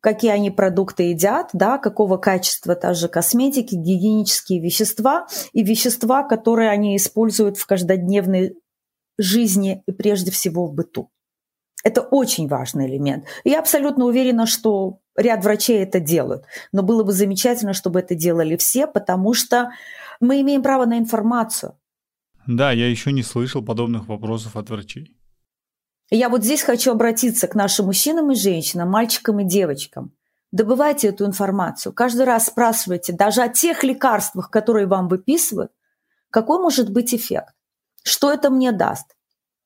какие 0.00 0.30
они 0.30 0.50
продукты 0.50 1.04
едят, 1.04 1.50
да, 1.52 1.78
какого 1.78 2.16
качества 2.16 2.74
та 2.74 2.94
же 2.94 3.08
косметики, 3.08 3.74
гигиенические 3.74 4.60
вещества 4.60 5.26
и 5.52 5.62
вещества, 5.62 6.22
которые 6.22 6.70
они 6.70 6.96
используют 6.96 7.58
в 7.58 7.66
каждодневной 7.66 8.56
жизни 9.18 9.82
и 9.86 9.92
прежде 9.92 10.30
всего 10.30 10.66
в 10.66 10.74
быту. 10.74 11.10
Это 11.82 12.02
очень 12.02 12.46
важный 12.48 12.86
элемент. 12.86 13.24
я 13.44 13.58
абсолютно 13.58 14.04
уверена, 14.04 14.46
что 14.46 14.98
ряд 15.16 15.44
врачей 15.44 15.82
это 15.82 16.00
делают. 16.00 16.44
Но 16.72 16.82
было 16.82 17.04
бы 17.04 17.12
замечательно, 17.12 17.72
чтобы 17.72 18.00
это 18.00 18.14
делали 18.14 18.56
все, 18.56 18.86
потому 18.86 19.32
что 19.32 19.70
мы 20.20 20.40
имеем 20.42 20.62
право 20.62 20.84
на 20.84 20.98
информацию. 20.98 21.78
Да, 22.46 22.72
я 22.72 22.88
еще 22.88 23.12
не 23.12 23.22
слышал 23.22 23.62
подобных 23.62 24.08
вопросов 24.08 24.56
от 24.56 24.68
врачей. 24.68 25.16
Я 26.10 26.28
вот 26.28 26.42
здесь 26.42 26.62
хочу 26.62 26.90
обратиться 26.90 27.46
к 27.46 27.54
нашим 27.54 27.86
мужчинам 27.86 28.32
и 28.32 28.34
женщинам, 28.34 28.90
мальчикам 28.90 29.40
и 29.40 29.44
девочкам. 29.44 30.12
Добывайте 30.50 31.08
эту 31.08 31.24
информацию. 31.24 31.92
Каждый 31.92 32.24
раз 32.26 32.46
спрашивайте 32.46 33.12
даже 33.12 33.42
о 33.42 33.48
тех 33.48 33.84
лекарствах, 33.84 34.50
которые 34.50 34.86
вам 34.86 35.06
выписывают, 35.06 35.70
какой 36.30 36.60
может 36.60 36.90
быть 36.90 37.14
эффект, 37.14 37.54
что 38.02 38.32
это 38.32 38.50
мне 38.50 38.72
даст 38.72 39.06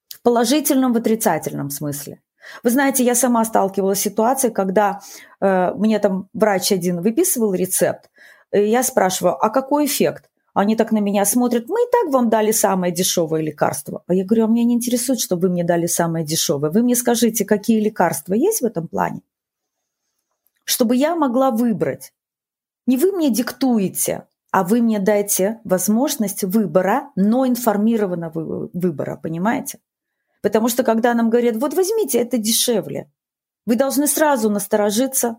в 0.08 0.20
положительном, 0.20 0.92
в 0.92 0.98
отрицательном 0.98 1.70
смысле. 1.70 2.20
Вы 2.62 2.70
знаете, 2.70 3.02
я 3.04 3.14
сама 3.14 3.42
сталкивалась 3.46 4.00
с 4.00 4.02
ситуацией, 4.02 4.52
когда 4.52 5.00
э, 5.40 5.72
мне 5.74 5.98
там 5.98 6.28
врач 6.34 6.72
один 6.72 7.00
выписывал 7.00 7.54
рецепт, 7.54 8.10
и 8.52 8.64
я 8.64 8.82
спрашиваю, 8.82 9.34
а 9.42 9.48
какой 9.48 9.86
эффект? 9.86 10.28
Они 10.54 10.76
так 10.76 10.92
на 10.92 10.98
меня 10.98 11.24
смотрят, 11.24 11.68
мы 11.68 11.80
и 11.82 11.90
так 11.90 12.12
вам 12.12 12.30
дали 12.30 12.52
самое 12.52 12.92
дешевое 12.92 13.42
лекарство. 13.42 14.04
А 14.06 14.14
я 14.14 14.24
говорю, 14.24 14.44
а 14.44 14.46
меня 14.46 14.62
не 14.62 14.74
интересует, 14.74 15.18
что 15.18 15.36
вы 15.36 15.48
мне 15.48 15.64
дали 15.64 15.86
самое 15.86 16.24
дешевое. 16.24 16.70
Вы 16.70 16.82
мне 16.82 16.94
скажите, 16.94 17.44
какие 17.44 17.80
лекарства 17.80 18.34
есть 18.34 18.60
в 18.60 18.64
этом 18.64 18.86
плане? 18.86 19.20
Чтобы 20.62 20.94
я 20.94 21.16
могла 21.16 21.50
выбрать. 21.50 22.12
Не 22.86 22.96
вы 22.96 23.10
мне 23.10 23.30
диктуете, 23.30 24.28
а 24.52 24.62
вы 24.62 24.80
мне 24.80 25.00
дайте 25.00 25.60
возможность 25.64 26.44
выбора, 26.44 27.10
но 27.16 27.44
информированного 27.46 28.70
выбора, 28.72 29.18
понимаете? 29.20 29.80
Потому 30.40 30.68
что 30.68 30.84
когда 30.84 31.14
нам 31.14 31.30
говорят, 31.30 31.56
вот 31.56 31.74
возьмите, 31.74 32.18
это 32.18 32.38
дешевле, 32.38 33.10
вы 33.66 33.74
должны 33.74 34.06
сразу 34.06 34.50
насторожиться, 34.50 35.38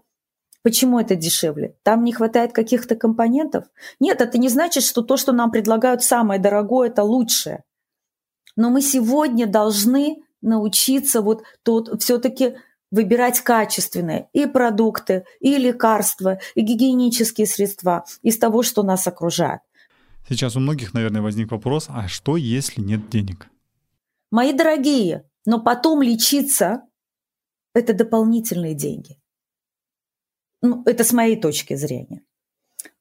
Почему 0.65 0.99
это 0.99 1.15
дешевле? 1.15 1.75
Там 1.83 2.03
не 2.03 2.11
хватает 2.11 2.51
каких-то 2.51 2.95
компонентов? 2.95 3.65
Нет, 3.99 4.19
это 4.19 4.39
не 4.39 4.49
значит, 4.49 4.83
что 4.83 5.03
то, 5.03 5.15
что 5.15 5.31
нам 5.31 5.51
предлагают 5.51 6.01
самое 6.01 6.41
дорогое, 6.41 6.89
это 6.89 7.03
лучшее. 7.03 7.63
Но 8.55 8.71
мы 8.71 8.81
сегодня 8.81 9.45
должны 9.45 10.23
научиться 10.41 11.21
вот 11.21 11.43
тут 11.61 12.01
все-таки 12.01 12.55
выбирать 12.89 13.41
качественные 13.41 14.27
и 14.33 14.47
продукты, 14.47 15.25
и 15.39 15.55
лекарства, 15.55 16.39
и 16.55 16.61
гигиенические 16.61 17.45
средства 17.45 18.03
из 18.23 18.39
того, 18.39 18.63
что 18.63 18.81
нас 18.81 19.05
окружает. 19.05 19.61
Сейчас 20.27 20.55
у 20.55 20.59
многих, 20.59 20.95
наверное, 20.95 21.21
возник 21.21 21.51
вопрос, 21.51 21.85
а 21.89 22.07
что, 22.07 22.37
если 22.37 22.81
нет 22.81 23.07
денег? 23.11 23.49
Мои 24.31 24.51
дорогие, 24.51 25.29
но 25.45 25.61
потом 25.61 26.01
лечиться– 26.01 26.81
это 27.75 27.93
дополнительные 27.93 28.73
деньги. 28.73 29.19
Ну, 30.65 30.81
это 30.85 31.03
с 31.03 31.13
моей 31.13 31.39
точки 31.39 31.75
зрения. 31.75 32.23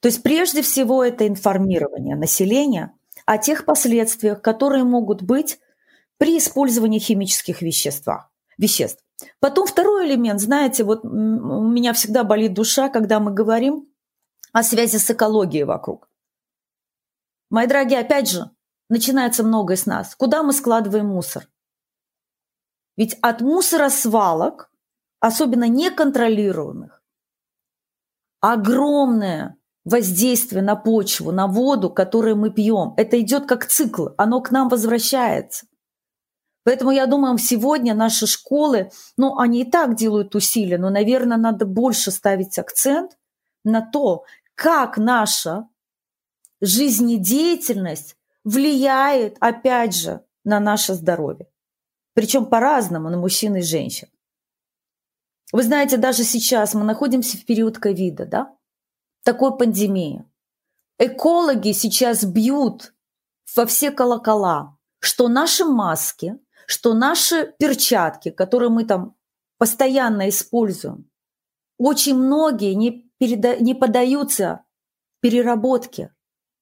То 0.01 0.09
есть 0.09 0.23
прежде 0.23 0.61
всего 0.61 1.03
это 1.03 1.27
информирование 1.27 2.15
населения 2.15 2.95
о 3.25 3.39
тех 3.39 3.65
последствиях, 3.65 4.43
которые 4.43 4.85
могут 4.85 5.23
быть 5.23 5.59
при 6.19 6.37
использовании 6.37 6.99
химических 6.99 7.63
веществ. 7.63 8.07
веществ. 8.59 9.03
Потом 9.41 9.67
второй 9.67 10.07
элемент, 10.07 10.41
знаете, 10.41 10.85
вот 10.85 11.05
у 11.05 11.09
меня 11.09 11.95
всегда 11.95 12.23
болит 12.23 12.53
душа, 12.53 12.91
когда 12.91 13.19
мы 13.19 13.33
говорим 13.33 13.89
о 14.53 14.63
связи 14.63 14.99
с 14.99 15.11
экологией 15.11 15.65
вокруг. 15.65 16.11
Мои 17.49 17.67
дорогие, 17.67 18.01
опять 18.01 18.29
же, 18.29 18.51
начинается 18.91 19.43
многое 19.43 19.77
с 19.77 19.87
нас. 19.87 20.15
Куда 20.15 20.43
мы 20.43 20.53
складываем 20.53 21.07
мусор? 21.07 21.49
Ведь 22.97 23.17
от 23.23 23.41
мусора 23.41 23.89
свалок, 23.89 24.71
особенно 25.21 25.67
неконтролируемых, 25.69 27.04
огромное 28.53 29.57
воздействие 29.87 30.63
на 30.63 30.77
почву, 30.77 31.33
на 31.33 31.47
воду, 31.47 31.89
которую 31.89 32.37
мы 32.37 32.51
пьем. 32.51 32.93
Это 32.99 33.19
идет 33.21 33.47
как 33.47 33.67
цикл, 33.67 34.09
оно 34.19 34.43
к 34.43 34.51
нам 34.51 34.69
возвращается. 34.69 35.67
Поэтому 36.63 36.91
я 36.91 37.07
думаю, 37.07 37.39
сегодня 37.39 37.95
наши 37.95 38.27
школы, 38.27 38.91
ну, 39.17 39.39
они 39.39 39.63
и 39.63 39.71
так 39.71 39.97
делают 39.97 40.35
усилия, 40.35 40.77
но, 40.77 40.91
наверное, 40.91 41.39
надо 41.39 41.65
больше 41.65 42.11
ставить 42.11 42.59
акцент 42.59 43.19
на 43.65 43.81
то, 43.81 44.25
как 44.55 44.99
наша 44.99 45.67
жизнедеятельность 46.61 48.17
влияет, 48.45 49.39
опять 49.41 49.95
же, 49.95 50.23
на 50.45 50.61
наше 50.61 50.95
здоровье. 50.95 51.47
Причем 52.15 52.45
по-разному, 52.45 53.09
на 53.09 53.17
мужчин 53.17 53.57
и 53.57 53.63
женщин. 53.63 54.09
Вы 55.53 55.63
знаете, 55.63 55.97
даже 55.97 56.25
сейчас 56.25 56.75
мы 56.75 56.85
находимся 56.85 57.37
в 57.37 57.45
период 57.45 57.79
ковида, 57.79 58.27
да? 58.27 58.57
Такой 59.25 59.57
пандемии. 59.57 60.25
Экологи 60.99 61.73
сейчас 61.73 62.25
бьют 62.25 62.95
во 63.57 63.67
все 63.67 63.91
колокола, 63.91 64.77
что 65.01 65.29
наши 65.29 65.65
маски, 65.65 66.39
что 66.67 66.95
наши 66.95 67.55
перчатки, 67.59 68.31
которые 68.31 68.71
мы 68.71 68.85
там 68.85 69.17
постоянно 69.59 70.29
используем, 70.29 71.11
очень 71.79 72.17
многие 72.17 72.75
не, 72.75 73.11
переда- 73.21 73.61
не 73.61 73.75
поддаются 73.75 74.65
переработке. 75.21 76.15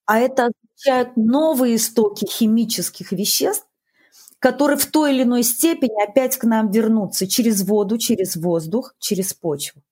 А 0.07 0.19
это 0.19 0.51
означает 0.51 1.17
новые 1.17 1.77
истоки 1.77 2.27
химических 2.27 3.13
веществ, 3.13 3.67
которые 4.43 4.77
в 4.77 4.87
той 4.87 5.15
или 5.15 5.23
иной 5.23 5.45
степени 5.45 6.03
опять 6.03 6.37
к 6.37 6.43
нам 6.43 6.69
вернутся 6.69 7.29
через 7.29 7.63
воду, 7.65 7.97
через 7.97 8.35
воздух, 8.35 8.93
через 8.99 9.33
почву. 9.33 9.83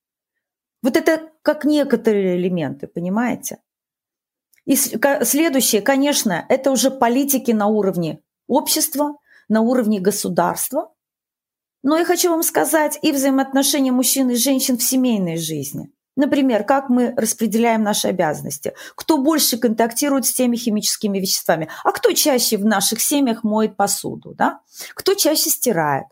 Вот 0.81 0.97
это 0.97 1.29
как 1.41 1.63
некоторые 1.63 2.35
элементы, 2.35 2.87
понимаете? 2.87 3.59
И 4.65 4.75
следующее, 4.75 5.81
конечно, 5.81 6.45
это 6.49 6.71
уже 6.71 6.91
политики 6.91 7.51
на 7.51 7.67
уровне 7.67 8.19
общества, 8.47 9.15
на 9.47 9.61
уровне 9.61 10.01
государства. 10.01 10.91
Но 11.81 11.97
я 11.97 12.03
хочу 12.03 12.29
вам 12.29 12.43
сказать 12.43 12.99
и 13.01 13.13
взаимоотношения 13.13 13.93
мужчин 13.93 14.31
и 14.31 14.35
женщин 14.35 14.77
в 14.77 14.83
семейной 14.83 15.37
жизни– 15.37 15.93
Например, 16.15 16.63
как 16.63 16.89
мы 16.89 17.13
распределяем 17.15 17.83
наши 17.83 18.09
обязанности? 18.09 18.73
Кто 18.95 19.17
больше 19.17 19.57
контактирует 19.57 20.25
с 20.25 20.33
теми 20.33 20.57
химическими 20.57 21.19
веществами? 21.19 21.69
А 21.83 21.91
кто 21.91 22.11
чаще 22.11 22.57
в 22.57 22.65
наших 22.65 23.01
семьях 23.01 23.43
моет 23.43 23.77
посуду? 23.77 24.33
Да? 24.35 24.59
Кто 24.93 25.13
чаще 25.13 25.49
стирает? 25.49 26.05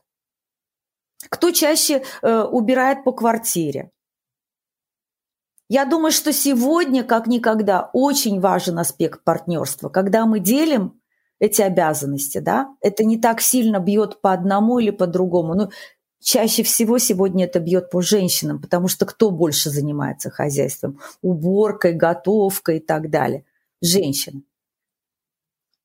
Кто 1.29 1.51
чаще 1.51 2.03
э, 2.21 2.41
убирает 2.43 3.03
по 3.03 3.12
квартире? 3.12 3.91
Я 5.67 5.85
думаю, 5.85 6.12
что 6.12 6.33
сегодня, 6.33 7.03
как 7.03 7.27
никогда, 7.27 7.89
очень 7.93 8.39
важен 8.39 8.79
аспект 8.79 9.23
партнерства, 9.23 9.89
когда 9.89 10.25
мы 10.25 10.39
делим 10.39 10.99
эти 11.39 11.62
обязанности, 11.62 12.39
да, 12.39 12.75
это 12.81 13.03
не 13.03 13.19
так 13.19 13.39
сильно 13.39 13.79
бьет 13.79 14.21
по 14.21 14.33
одному 14.33 14.79
или 14.79 14.89
по 14.89 15.07
другому. 15.07 15.53
Ну, 15.53 15.69
Чаще 16.21 16.63
всего 16.63 16.97
сегодня 16.97 17.45
это 17.45 17.60
бьет 17.60 17.89
по 17.89 18.01
женщинам, 18.01 18.62
потому 18.62 18.88
что 18.88 19.05
кто 19.05 19.32
больше 19.32 19.69
занимается 19.69 20.29
хозяйством? 20.29 20.99
Уборкой, 21.21 21.93
готовкой 21.93 22.77
и 22.77 22.79
так 22.82 23.10
далее. 23.10 23.45
Женщины. 23.82 24.43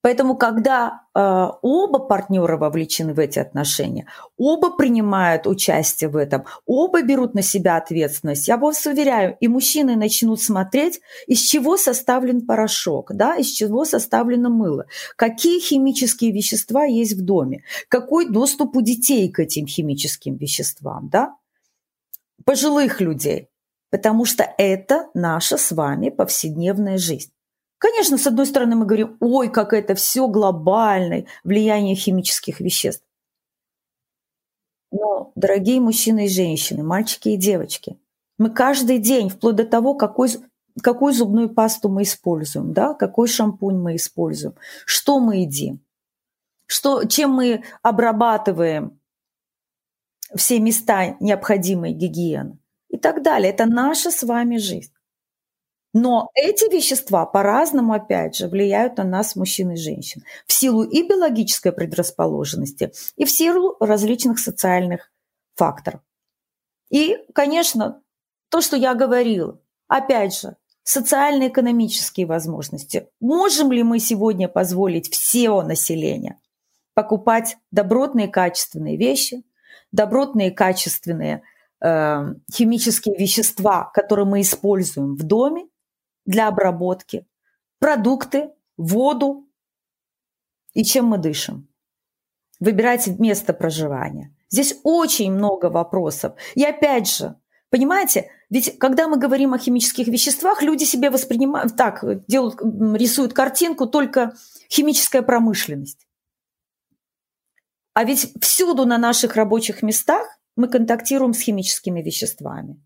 Поэтому, 0.04 0.36
когда 0.36 1.00
э, 1.14 1.46
оба 1.62 1.98
партнера 1.98 2.58
вовлечены 2.58 3.14
в 3.14 3.18
эти 3.18 3.38
отношения, 3.38 4.06
оба 4.36 4.76
принимают 4.76 5.46
участие 5.46 6.10
в 6.10 6.16
этом, 6.16 6.44
оба 6.66 7.00
берут 7.00 7.32
на 7.32 7.40
себя 7.40 7.78
ответственность, 7.78 8.46
я 8.46 8.58
вас 8.58 8.84
уверяю, 8.84 9.34
и 9.40 9.48
мужчины 9.48 9.96
начнут 9.96 10.42
смотреть, 10.42 11.00
из 11.26 11.40
чего 11.40 11.78
составлен 11.78 12.46
порошок, 12.46 13.12
да, 13.14 13.36
из 13.36 13.46
чего 13.46 13.86
составлено 13.86 14.50
мыло, 14.50 14.84
какие 15.16 15.58
химические 15.58 16.32
вещества 16.32 16.84
есть 16.84 17.14
в 17.14 17.24
доме, 17.24 17.64
какой 17.88 18.28
доступ 18.28 18.76
у 18.76 18.82
детей 18.82 19.30
к 19.30 19.38
этим 19.38 19.66
химическим 19.66 20.36
веществам, 20.36 21.08
да, 21.08 21.34
пожилых 22.44 23.00
людей, 23.00 23.48
потому 23.88 24.26
что 24.26 24.46
это 24.58 25.06
наша 25.14 25.56
с 25.56 25.72
вами 25.72 26.10
повседневная 26.10 26.98
жизнь. 26.98 27.33
Конечно, 27.84 28.16
с 28.16 28.26
одной 28.26 28.46
стороны, 28.46 28.76
мы 28.76 28.86
говорим, 28.86 29.18
ой, 29.20 29.50
как 29.50 29.74
это 29.74 29.94
все 29.94 30.26
глобальное, 30.26 31.26
влияние 31.44 31.94
химических 31.94 32.60
веществ. 32.60 33.04
Но, 34.90 35.32
дорогие 35.34 35.82
мужчины 35.82 36.24
и 36.24 36.30
женщины, 36.30 36.82
мальчики 36.82 37.28
и 37.28 37.36
девочки, 37.36 37.98
мы 38.38 38.48
каждый 38.48 38.96
день, 38.96 39.28
вплоть 39.28 39.56
до 39.56 39.66
того, 39.66 39.92
какой, 39.96 40.30
какую 40.82 41.12
зубную 41.12 41.50
пасту 41.50 41.90
мы 41.90 42.04
используем, 42.04 42.72
да, 42.72 42.94
какой 42.94 43.28
шампунь 43.28 43.76
мы 43.76 43.96
используем, 43.96 44.54
что 44.86 45.20
мы 45.20 45.42
едим, 45.42 45.84
что, 46.64 47.04
чем 47.04 47.32
мы 47.32 47.64
обрабатываем 47.82 48.98
все 50.34 50.58
места 50.58 51.18
необходимой 51.20 51.92
гигиены 51.92 52.56
и 52.88 52.96
так 52.96 53.22
далее. 53.22 53.52
Это 53.52 53.66
наша 53.66 54.10
с 54.10 54.22
вами 54.22 54.56
жизнь. 54.56 54.93
Но 55.94 56.30
эти 56.34 56.70
вещества 56.74 57.24
по-разному, 57.24 57.92
опять 57.92 58.34
же, 58.34 58.48
влияют 58.48 58.98
на 58.98 59.04
нас, 59.04 59.36
мужчин 59.36 59.70
и 59.70 59.76
женщин, 59.76 60.24
в 60.44 60.52
силу 60.52 60.82
и 60.82 61.06
биологической 61.08 61.70
предрасположенности, 61.70 62.92
и 63.16 63.24
в 63.24 63.30
силу 63.30 63.76
различных 63.78 64.40
социальных 64.40 65.12
факторов. 65.54 66.00
И, 66.90 67.16
конечно, 67.32 68.02
то, 68.50 68.60
что 68.60 68.76
я 68.76 68.94
говорила, 68.94 69.60
опять 69.86 70.36
же, 70.36 70.56
социально-экономические 70.82 72.26
возможности. 72.26 73.08
Можем 73.20 73.70
ли 73.70 73.84
мы 73.84 74.00
сегодня 74.00 74.48
позволить 74.48 75.10
всего 75.10 75.62
населения 75.62 76.38
покупать 76.94 77.56
добротные 77.70 78.28
качественные 78.28 78.96
вещи, 78.96 79.44
добротные 79.92 80.50
качественные 80.50 81.42
э, 81.80 82.34
химические 82.52 83.16
вещества, 83.16 83.90
которые 83.94 84.26
мы 84.26 84.40
используем 84.40 85.14
в 85.14 85.22
доме, 85.22 85.66
для 86.24 86.48
обработки, 86.48 87.26
продукты, 87.78 88.50
воду 88.76 89.48
и 90.72 90.84
чем 90.84 91.06
мы 91.06 91.18
дышим. 91.18 91.68
Выбирайте 92.60 93.14
место 93.18 93.52
проживания. 93.52 94.34
Здесь 94.48 94.78
очень 94.84 95.32
много 95.32 95.66
вопросов. 95.66 96.34
И 96.54 96.64
опять 96.64 97.08
же, 97.08 97.36
понимаете, 97.70 98.30
ведь 98.50 98.78
когда 98.78 99.08
мы 99.08 99.18
говорим 99.18 99.52
о 99.52 99.58
химических 99.58 100.06
веществах, 100.06 100.62
люди 100.62 100.84
себе 100.84 101.10
воспринимают 101.10 101.76
так, 101.76 102.04
делают, 102.26 102.60
рисуют 102.96 103.32
картинку 103.32 103.86
только 103.86 104.34
химическая 104.70 105.22
промышленность. 105.22 106.06
А 107.94 108.04
ведь 108.04 108.32
всюду 108.40 108.86
на 108.86 108.98
наших 108.98 109.36
рабочих 109.36 109.82
местах 109.82 110.26
мы 110.56 110.68
контактируем 110.68 111.32
с 111.32 111.40
химическими 111.40 112.00
веществами. 112.00 112.80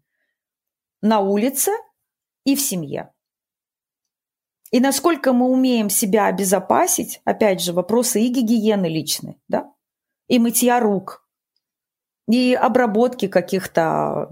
На 1.00 1.20
улице 1.20 1.72
и 2.44 2.56
в 2.56 2.60
семье. 2.60 3.12
И 4.70 4.80
насколько 4.80 5.32
мы 5.32 5.46
умеем 5.46 5.88
себя 5.88 6.26
обезопасить, 6.26 7.20
опять 7.24 7.62
же, 7.62 7.72
вопросы 7.72 8.20
и 8.20 8.28
гигиены 8.28 8.86
личной, 8.86 9.38
да, 9.48 9.72
и 10.26 10.38
мытья 10.38 10.78
рук, 10.80 11.26
и 12.28 12.54
обработки 12.54 13.28
каких-то 13.28 14.30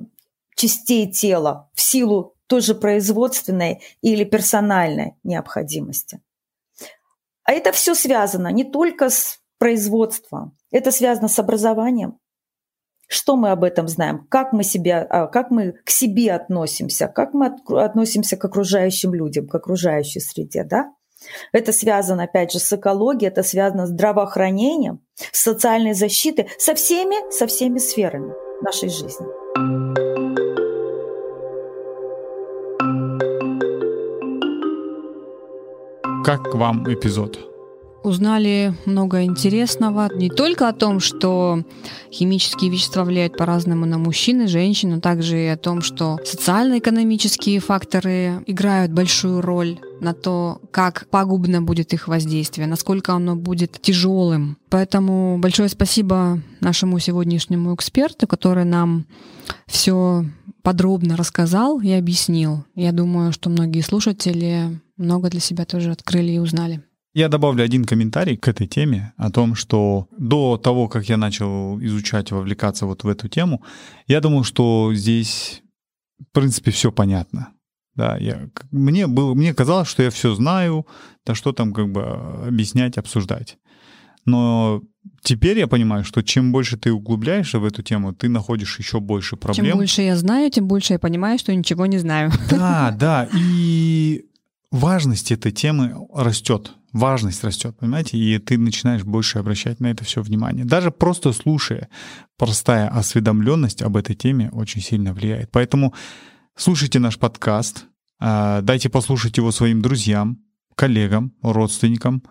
частей 0.54 1.10
тела 1.10 1.70
в 1.74 1.80
силу 1.80 2.34
тоже 2.46 2.74
производственной 2.74 3.82
или 4.02 4.24
персональной 4.24 5.16
необходимости. 5.24 6.20
А 7.44 7.52
это 7.52 7.72
все 7.72 7.94
связано 7.94 8.48
не 8.48 8.64
только 8.64 9.08
с 9.08 9.40
производством, 9.58 10.56
это 10.70 10.90
связано 10.90 11.28
с 11.28 11.38
образованием, 11.38 12.18
что 13.08 13.36
мы 13.36 13.50
об 13.50 13.62
этом 13.62 13.88
знаем? 13.88 14.26
Как 14.28 14.52
мы, 14.52 14.64
себя, 14.64 15.06
а, 15.08 15.26
как 15.26 15.50
мы 15.50 15.74
к 15.84 15.90
себе 15.90 16.32
относимся? 16.32 17.06
Как 17.08 17.34
мы 17.34 17.54
относимся 17.68 18.36
к 18.36 18.44
окружающим 18.44 19.14
людям, 19.14 19.46
к 19.46 19.54
окружающей 19.54 20.20
среде? 20.20 20.64
Да? 20.64 20.92
Это 21.52 21.72
связано, 21.72 22.24
опять 22.24 22.52
же, 22.52 22.58
с 22.58 22.72
экологией, 22.72 23.28
это 23.28 23.42
связано 23.42 23.86
с 23.86 23.90
здравоохранением, 23.90 25.00
с 25.32 25.42
социальной 25.42 25.94
защитой, 25.94 26.48
со 26.58 26.74
всеми, 26.74 27.30
со 27.32 27.46
всеми 27.46 27.78
сферами 27.78 28.34
нашей 28.62 28.88
жизни. 28.88 29.26
Как 36.24 36.54
вам 36.54 36.92
эпизод? 36.92 37.55
Узнали 38.06 38.74
много 38.86 39.24
интересного. 39.24 40.08
Не 40.14 40.30
только 40.30 40.68
о 40.68 40.72
том, 40.72 41.00
что 41.00 41.64
химические 42.10 42.70
вещества 42.70 43.04
влияют 43.04 43.36
по-разному 43.36 43.84
на 43.84 43.98
мужчин 43.98 44.42
и 44.42 44.46
женщин, 44.46 44.90
но 44.90 45.00
также 45.00 45.38
и 45.38 45.46
о 45.46 45.56
том, 45.56 45.82
что 45.82 46.18
социально-экономические 46.24 47.60
факторы 47.60 48.42
играют 48.46 48.92
большую 48.92 49.40
роль 49.40 49.78
на 50.00 50.14
то, 50.14 50.60
как 50.70 51.08
пагубно 51.10 51.62
будет 51.62 51.92
их 51.92 52.06
воздействие, 52.06 52.66
насколько 52.66 53.12
оно 53.12 53.34
будет 53.34 53.80
тяжелым. 53.80 54.58
Поэтому 54.68 55.38
большое 55.38 55.68
спасибо 55.68 56.40
нашему 56.60 56.98
сегодняшнему 56.98 57.74
эксперту, 57.74 58.26
который 58.26 58.64
нам 58.64 59.06
все 59.66 60.24
подробно 60.62 61.16
рассказал 61.16 61.80
и 61.80 61.90
объяснил. 61.90 62.64
Я 62.74 62.92
думаю, 62.92 63.32
что 63.32 63.50
многие 63.50 63.80
слушатели 63.80 64.80
много 64.96 65.30
для 65.30 65.40
себя 65.40 65.64
тоже 65.64 65.92
открыли 65.92 66.32
и 66.32 66.38
узнали. 66.38 66.82
Я 67.16 67.28
добавлю 67.30 67.64
один 67.64 67.86
комментарий 67.86 68.36
к 68.36 68.46
этой 68.46 68.66
теме 68.66 69.14
о 69.16 69.30
том, 69.30 69.54
что 69.54 70.06
до 70.18 70.58
того, 70.58 70.86
как 70.86 71.08
я 71.08 71.16
начал 71.16 71.80
изучать, 71.80 72.30
вовлекаться 72.30 72.84
вот 72.84 73.04
в 73.04 73.08
эту 73.08 73.26
тему, 73.26 73.62
я 74.06 74.20
думал, 74.20 74.44
что 74.44 74.92
здесь, 74.92 75.62
в 76.20 76.30
принципе, 76.34 76.70
все 76.72 76.92
понятно. 76.92 77.54
Да, 77.94 78.18
я, 78.18 78.50
мне, 78.70 79.06
было, 79.06 79.32
мне 79.32 79.54
казалось, 79.54 79.88
что 79.88 80.02
я 80.02 80.10
все 80.10 80.34
знаю, 80.34 80.86
да 81.24 81.34
что 81.34 81.52
там 81.52 81.72
как 81.72 81.90
бы 81.90 82.02
объяснять, 82.48 82.98
обсуждать. 82.98 83.56
Но 84.26 84.82
теперь 85.22 85.58
я 85.58 85.68
понимаю, 85.68 86.04
что 86.04 86.22
чем 86.22 86.52
больше 86.52 86.76
ты 86.76 86.92
углубляешься 86.92 87.58
в 87.58 87.64
эту 87.64 87.82
тему, 87.82 88.12
ты 88.12 88.28
находишь 88.28 88.78
еще 88.78 89.00
больше 89.00 89.36
проблем. 89.36 89.64
Чем 89.64 89.76
больше 89.78 90.02
я 90.02 90.16
знаю, 90.18 90.50
тем 90.50 90.68
больше 90.68 90.92
я 90.92 90.98
понимаю, 90.98 91.38
что 91.38 91.54
ничего 91.54 91.86
не 91.86 91.96
знаю. 91.96 92.30
Да, 92.50 92.90
да. 92.90 93.26
И 93.34 94.26
важность 94.70 95.32
этой 95.32 95.52
темы 95.52 95.94
растет 96.12 96.72
важность 96.96 97.44
растет, 97.44 97.76
понимаете, 97.78 98.16
и 98.18 98.38
ты 98.38 98.58
начинаешь 98.58 99.04
больше 99.04 99.38
обращать 99.38 99.80
на 99.80 99.88
это 99.88 100.04
все 100.04 100.22
внимание. 100.22 100.64
Даже 100.64 100.90
просто 100.90 101.32
слушая, 101.32 101.88
простая 102.36 102.88
осведомленность 102.88 103.82
об 103.82 103.96
этой 103.96 104.14
теме 104.14 104.50
очень 104.52 104.80
сильно 104.80 105.12
влияет. 105.12 105.50
Поэтому 105.50 105.94
слушайте 106.56 106.98
наш 106.98 107.18
подкаст, 107.18 107.86
а, 108.18 108.62
дайте 108.62 108.88
послушать 108.88 109.36
его 109.36 109.50
своим 109.52 109.82
друзьям, 109.82 110.38
коллегам, 110.74 111.32
родственникам, 111.42 112.22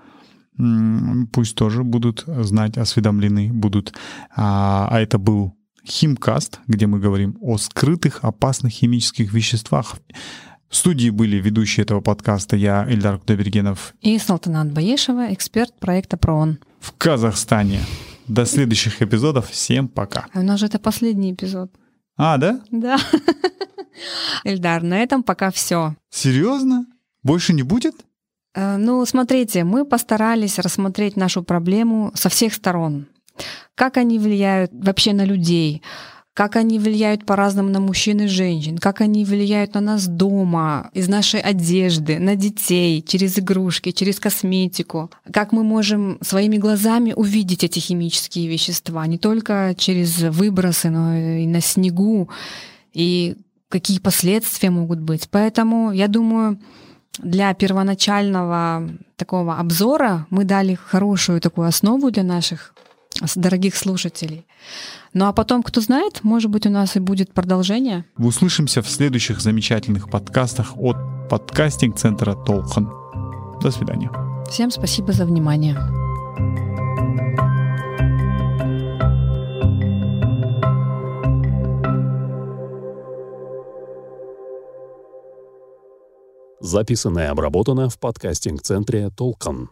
пусть 1.33 1.55
тоже 1.55 1.83
будут 1.83 2.23
знать, 2.25 2.77
осведомлены 2.77 3.51
будут. 3.51 3.93
А, 4.35 4.87
а 4.89 4.99
это 4.99 5.17
был 5.17 5.55
Химкаст, 5.87 6.61
где 6.67 6.87
мы 6.87 6.99
говорим 6.99 7.37
о 7.41 7.57
скрытых 7.57 8.23
опасных 8.23 8.73
химических 8.73 9.31
веществах. 9.33 9.97
В 10.69 10.75
студии 10.75 11.09
были 11.09 11.37
ведущие 11.37 11.83
этого 11.83 12.01
подкаста 12.01 12.55
я, 12.55 12.85
Эльдар 12.89 13.17
Кудайбергенов. 13.19 13.93
И 14.01 14.17
Салтанат 14.19 14.71
Баешева, 14.71 15.33
эксперт 15.33 15.73
проекта 15.79 16.17
ПРООН. 16.17 16.59
В 16.79 16.93
Казахстане. 16.97 17.81
До 18.27 18.45
следующих 18.45 19.01
эпизодов. 19.01 19.49
Всем 19.49 19.87
пока. 19.87 20.27
А 20.33 20.39
у 20.39 20.43
нас 20.43 20.59
же 20.59 20.65
это 20.65 20.79
последний 20.79 21.33
эпизод. 21.33 21.71
А, 22.17 22.37
да? 22.37 22.61
Да. 22.71 22.97
Эльдар, 24.43 24.83
на 24.83 24.99
этом 24.99 25.23
пока 25.23 25.51
все. 25.51 25.95
Серьезно? 26.09 26.85
Больше 27.23 27.53
не 27.53 27.63
будет? 27.63 27.95
Э, 28.53 28.77
ну, 28.77 29.05
смотрите, 29.05 29.63
мы 29.63 29.85
постарались 29.85 30.59
рассмотреть 30.59 31.15
нашу 31.15 31.43
проблему 31.43 32.11
со 32.15 32.29
всех 32.29 32.53
сторон. 32.53 33.07
Как 33.75 33.97
они 33.97 34.17
влияют 34.17 34.71
вообще 34.73 35.13
на 35.13 35.25
людей, 35.25 35.81
как 36.35 36.57
они 36.57 36.79
влияют 36.79 37.25
по-разному 37.25 37.69
на 37.69 37.79
мужчин 37.79 38.19
и 38.19 38.27
женщин, 38.27 38.77
как 38.77 38.99
они 38.99 39.23
влияют 39.23 39.73
на 39.73 39.79
нас 39.79 40.05
дома, 40.05 40.89
из 40.93 41.07
нашей 41.07 41.39
одежды, 41.39 42.19
на 42.19 42.35
детей, 42.35 43.01
через 43.01 43.39
игрушки, 43.39 43.91
через 43.91 44.19
косметику, 44.19 45.09
как 45.31 45.53
мы 45.53 45.63
можем 45.63 46.17
своими 46.21 46.57
глазами 46.57 47.13
увидеть 47.15 47.63
эти 47.63 47.79
химические 47.79 48.49
вещества, 48.49 49.07
не 49.07 49.17
только 49.17 49.73
через 49.77 50.19
выбросы, 50.23 50.89
но 50.89 51.15
и 51.15 51.47
на 51.47 51.61
снегу, 51.61 52.29
и 52.91 53.37
какие 53.69 53.99
последствия 53.99 54.69
могут 54.69 54.99
быть. 54.99 55.29
Поэтому 55.31 55.93
я 55.93 56.09
думаю, 56.09 56.59
для 57.19 57.53
первоначального 57.53 58.89
такого 59.15 59.57
обзора 59.57 60.27
мы 60.29 60.43
дали 60.43 60.75
хорошую 60.75 61.39
такую 61.39 61.69
основу 61.69 62.11
для 62.11 62.23
наших 62.23 62.75
дорогих 63.35 63.77
слушателей. 63.77 64.45
Ну 65.15 65.27
а 65.27 65.31
потом, 65.31 65.63
кто 65.63 65.79
знает, 65.79 66.25
может 66.25 66.51
быть, 66.51 66.65
у 66.65 66.69
нас 66.69 66.97
и 66.97 66.99
будет 66.99 67.33
продолжение. 67.33 68.03
Услышимся 68.17 68.81
в 68.81 68.89
следующих 68.89 69.39
замечательных 69.39 70.09
подкастах 70.09 70.73
от 70.75 70.97
подкастинг-центра 71.29 72.35
Толхан. 72.35 72.91
До 73.61 73.71
свидания. 73.71 74.11
Всем 74.49 74.71
спасибо 74.71 75.13
за 75.13 75.25
внимание. 75.25 75.77
Записано 86.59 87.19
и 87.19 87.23
обработано 87.23 87.87
в 87.87 87.97
подкастинг-центре 87.99 89.09
Толкан. 89.11 89.69